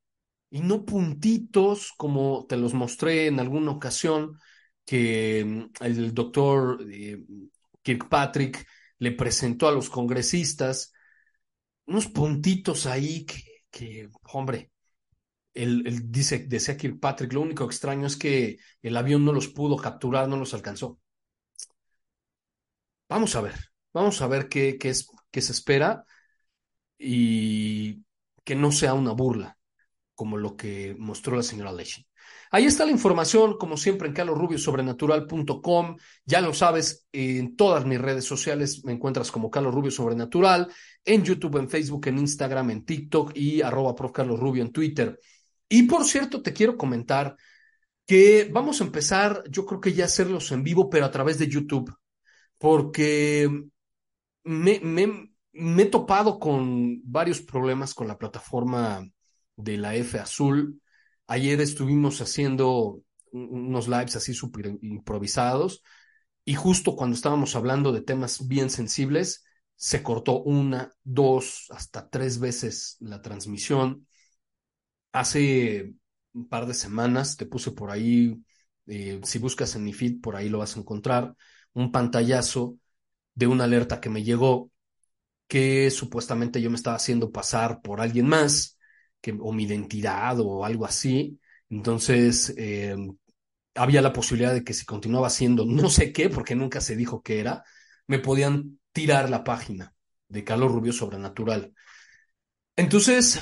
y 0.51 0.61
no 0.61 0.85
puntitos 0.85 1.93
como 1.97 2.47
te 2.49 2.57
los 2.57 2.75
mostré 2.75 3.27
en 3.27 3.41
alguna 3.41 3.73
ocasión 3.73 4.39
que 4.85 5.45
mm, 5.45 5.85
el 5.85 6.15
doctor 6.15 6.85
eh, 6.91 7.25
Kirkpatrick 7.83 8.67
le 8.99 9.13
presentó 9.13 9.69
a 9.69 9.73
los 9.73 9.89
congresistas, 9.89 10.93
unos 11.87 12.09
puntitos 12.09 12.87
ahí 12.87 13.25
que, 13.25 13.50
que 13.71 14.11
hombre, 14.33 14.73
él, 15.55 16.11
dice, 16.13 16.41
decía 16.49 16.77
Kirkpatrick, 16.77 17.33
lo 17.33 17.43
único 17.43 17.65
extraño 17.65 18.07
es 18.07 18.17
que 18.17 18.59
el 18.83 18.97
avión 18.97 19.25
no 19.25 19.33
los 19.33 19.49
pudo 19.49 19.77
capturar, 19.77 20.29
no 20.29 20.37
los 20.37 20.55
alcanzó. 20.55 20.99
Vamos 23.09 23.35
a 23.37 23.41
ver, 23.41 23.55
vamos 23.93 24.23
a 24.23 24.27
ver 24.29 24.49
qué, 24.49 24.79
qué, 24.79 24.91
es, 24.91 25.09
qué 25.31 25.41
se 25.43 25.53
espera 25.53 26.05
y 26.99 28.05
que 28.45 28.55
no 28.57 28.73
sea 28.73 28.95
una 28.95 29.13
burla 29.13 29.59
como 30.15 30.37
lo 30.39 30.57
que 30.57 30.97
mostró 30.99 31.37
la 31.37 31.43
señora 31.43 31.73
Leshi. 31.73 32.07
Ahí 32.53 32.65
está 32.65 32.85
la 32.85 32.91
información, 32.91 33.57
como 33.59 33.77
siempre, 33.77 34.09
en 34.09 34.15
calorrubiosobrenatural.com. 34.15 35.97
Ya 36.27 36.41
lo 36.41 36.53
sabes, 36.53 37.07
en 37.13 37.55
todas 37.55 37.87
mis 37.87 38.01
redes 38.01 38.25
sociales 38.25 38.85
me 38.85 38.93
encuentras 38.93 39.31
como 39.31 39.51
Carlos 39.51 39.73
Rubio 39.73 39.93
Sobrenatural, 39.93 40.67
en 41.05 41.23
YouTube, 41.23 41.59
en 41.59 41.71
Facebook, 41.71 42.09
en 42.09 42.19
Instagram, 42.19 42.71
en 42.71 42.85
TikTok 42.85 43.37
y 43.37 43.63
arroba 43.63 43.95
prof. 43.95 44.17
Rubio 44.19 44.63
en 44.63 44.73
Twitter. 44.73 45.21
Y 45.69 45.85
por 45.85 46.05
cierto, 46.05 46.43
te 46.43 46.53
quiero 46.53 46.77
comentar 46.77 47.37
que 48.05 48.51
vamos 48.53 48.81
a 48.81 48.85
empezar, 48.85 49.45
yo 49.49 49.65
creo 49.65 49.81
que 49.81 49.93
ya 49.93 50.07
hacerlos 50.07 50.51
en 50.51 50.65
vivo, 50.65 50.91
pero 50.91 51.07
a 51.07 51.11
través 51.13 51.39
de 51.39 51.47
YouTube, 51.47 51.95
porque 52.59 53.49
me, 54.43 54.81
me 55.53 55.83
he 55.83 55.87
topado 55.87 56.41
con 56.41 57.01
varios 57.05 57.41
problemas 57.41 57.95
con 57.95 58.09
la 58.09 58.19
plataforma 58.19 59.09
de 59.55 59.77
la 59.77 59.95
F 59.95 60.19
Azul. 60.19 60.81
Ayer 61.31 61.61
estuvimos 61.61 62.21
haciendo 62.21 63.05
unos 63.31 63.87
lives 63.87 64.17
así 64.17 64.35
súper 64.35 64.77
improvisados 64.83 65.85
y 66.45 66.57
justo 66.57 66.97
cuando 66.97 67.15
estábamos 67.15 67.55
hablando 67.55 67.93
de 67.93 68.01
temas 68.01 68.49
bien 68.49 68.69
sensibles, 68.69 69.45
se 69.77 70.03
cortó 70.03 70.43
una, 70.43 70.91
dos, 71.05 71.69
hasta 71.71 72.11
tres 72.11 72.41
veces 72.41 72.97
la 72.99 73.23
transmisión. 73.23 74.09
Hace 75.13 75.95
un 76.33 76.49
par 76.49 76.67
de 76.67 76.75
semanas 76.75 77.37
te 77.37 77.47
puse 77.47 77.71
por 77.71 77.93
ahí, 77.93 78.43
eh, 78.89 79.21
si 79.23 79.39
buscas 79.39 79.77
en 79.77 79.85
mi 79.85 79.93
feed, 79.93 80.21
por 80.21 80.35
ahí 80.35 80.49
lo 80.49 80.59
vas 80.59 80.77
a 80.77 80.81
encontrar, 80.81 81.37
un 81.75 81.93
pantallazo 81.93 82.77
de 83.37 83.47
una 83.47 83.63
alerta 83.65 84.01
que 84.01 84.11
me 84.11 84.25
llegó 84.25 84.73
que 85.47 85.93
supuestamente 85.93 86.61
yo 86.61 86.71
me 86.71 86.77
estaba 86.77 86.97
haciendo 86.97 87.31
pasar 87.31 87.83
por 87.83 88.01
alguien 88.01 88.27
más, 88.27 88.80
o 89.41 89.53
mi 89.53 89.65
identidad 89.65 90.39
o 90.41 90.65
algo 90.65 90.87
así. 90.87 91.39
Entonces, 91.69 92.55
eh, 92.57 92.97
había 93.75 94.03
la 94.03 94.13
posibilidad 94.13 94.53
de 94.53 94.65
que 94.65 94.75
si 94.75 94.85
continuaba 94.85 95.29
haciendo 95.29 95.65
no 95.67 95.89
sé 95.91 96.13
qué, 96.13 96.29
porque 96.29 96.55
nunca 96.55 96.81
se 96.81 96.97
dijo 96.97 97.23
qué 97.23 97.41
era, 97.41 97.65
me 98.07 98.19
podían 98.19 98.79
tirar 98.93 99.31
la 99.31 99.45
página 99.45 99.95
de 100.29 100.45
Carlos 100.45 100.73
Rubio 100.73 100.93
Sobrenatural. 100.93 101.73
Entonces, 102.77 103.41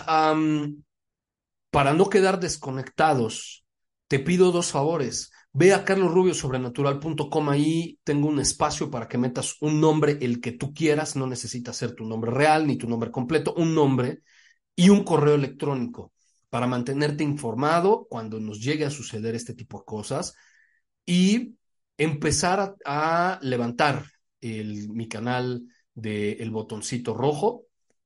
para 1.70 1.92
no 1.92 2.08
quedar 2.08 2.40
desconectados, 2.40 3.64
te 4.08 4.18
pido 4.18 4.52
dos 4.52 4.72
favores. 4.72 5.30
Ve 5.52 5.72
a 5.72 5.84
carlosrubiosobrenatural.com, 5.84 7.48
ahí 7.48 7.98
tengo 8.04 8.28
un 8.28 8.40
espacio 8.40 8.90
para 8.90 9.08
que 9.08 9.18
metas 9.18 9.56
un 9.60 9.80
nombre, 9.80 10.18
el 10.20 10.40
que 10.40 10.52
tú 10.52 10.72
quieras, 10.74 11.16
no 11.16 11.26
necesita 11.26 11.72
ser 11.72 11.94
tu 11.94 12.04
nombre 12.04 12.30
real 12.30 12.66
ni 12.66 12.76
tu 12.76 12.88
nombre 12.88 13.10
completo, 13.10 13.54
un 13.56 13.74
nombre 13.74 14.22
y 14.78 14.90
un 14.90 15.02
correo 15.02 15.34
electrónico 15.34 16.12
para 16.50 16.68
mantenerte 16.68 17.24
informado 17.24 18.06
cuando 18.08 18.38
nos 18.38 18.62
llegue 18.62 18.84
a 18.84 18.90
suceder 18.90 19.34
este 19.34 19.52
tipo 19.52 19.80
de 19.80 19.84
cosas 19.84 20.36
y 21.04 21.56
empezar 21.96 22.76
a, 22.84 23.40
levantar 23.42 24.04
el, 24.40 24.88
mi 24.90 25.08
canal 25.08 25.64
del 25.94 26.52
botoncito 26.52 27.12
rojo 27.12 27.64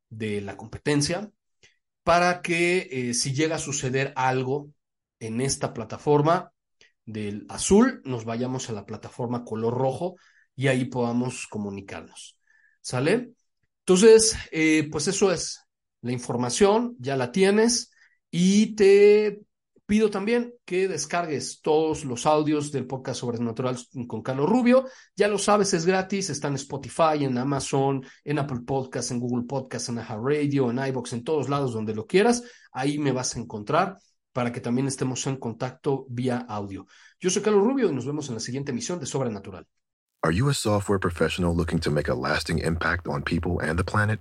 de 0.09 0.41
la 0.41 0.57
competencia 0.57 1.31
para 2.05 2.41
que 2.41 2.89
eh, 2.91 3.13
si 3.13 3.35
llega 3.35 3.57
a 3.57 3.59
suceder 3.59 4.15
algo 4.17 4.71
en 5.21 5.43
esta 5.43 5.75
plataforma, 5.75 6.53
del 7.05 7.45
azul 7.51 8.01
nos 8.07 8.25
vayamos 8.25 8.71
a 8.71 8.73
la 8.73 8.87
plataforma 8.87 9.45
color 9.45 9.75
rojo 9.75 10.17
y 10.57 10.69
ahí 10.69 10.87
podamos 10.87 11.47
comunicarnos. 11.49 12.39
¿Sale? 12.81 13.33
Entonces, 13.81 14.39
eh, 14.53 14.89
pues 14.91 15.07
eso 15.09 15.31
es 15.31 15.63
la 16.03 16.13
información, 16.13 16.97
ya 16.99 17.17
la 17.17 17.33
tienes 17.33 17.91
y 18.31 18.75
te 18.75 19.41
pido 19.87 20.11
también 20.11 20.55
que 20.65 20.89
descargues 20.89 21.61
todos 21.61 22.05
los 22.05 22.25
audios 22.27 22.73
del 22.73 22.87
podcast 22.87 23.21
Sobrenatural 23.21 23.77
con 24.07 24.23
Carlos 24.23 24.49
Rubio. 24.49 24.87
Ya 25.15 25.29
lo 25.29 25.39
sabes, 25.39 25.75
es 25.75 25.85
gratis, 25.85 26.31
está 26.31 26.49
en 26.49 26.55
Spotify, 26.55 27.25
en 27.25 27.37
Amazon, 27.39 28.05
en 28.25 28.39
Apple 28.39 28.61
Podcasts, 28.67 29.11
en 29.11 29.21
Google 29.21 29.45
Podcasts, 29.47 29.89
en 29.91 30.03
Radio, 30.05 30.71
en 30.71 30.79
iBox, 30.79 31.13
en 31.13 31.25
todos 31.25 31.49
lados 31.49 31.73
donde 31.73 31.95
lo 31.95 32.07
quieras. 32.07 32.43
Ahí 32.73 32.99
me 32.99 33.13
vas 33.13 33.37
a 33.37 33.41
encontrar 33.41 33.99
para 34.33 34.51
que 34.51 34.61
también 34.61 34.87
estemos 34.89 35.27
en 35.27 35.37
contacto 35.37 36.07
vía 36.09 36.47
audio. 36.49 36.87
Yo 37.21 37.31
soy 37.31 37.43
Carlos 37.43 37.65
Rubio 37.65 37.91
y 37.91 37.95
nos 37.95 38.07
vemos 38.07 38.29
en 38.29 38.35
la 38.35 38.41
siguiente 38.41 38.73
emisión 38.73 38.99
de 38.99 39.07
Sobrenatural. 39.07 39.67
Are 40.25 40.35
you 40.35 40.49
a 40.49 40.55
software 40.55 41.01
professional 41.01 41.55
looking 41.55 41.81
to 41.81 41.91
make 41.91 42.09
a 42.09 42.15
lasting 42.15 42.61
impact 42.61 43.07
on 43.07 43.23
people 43.23 43.61
and 43.61 43.77
the 43.77 43.85
planet? 43.85 44.21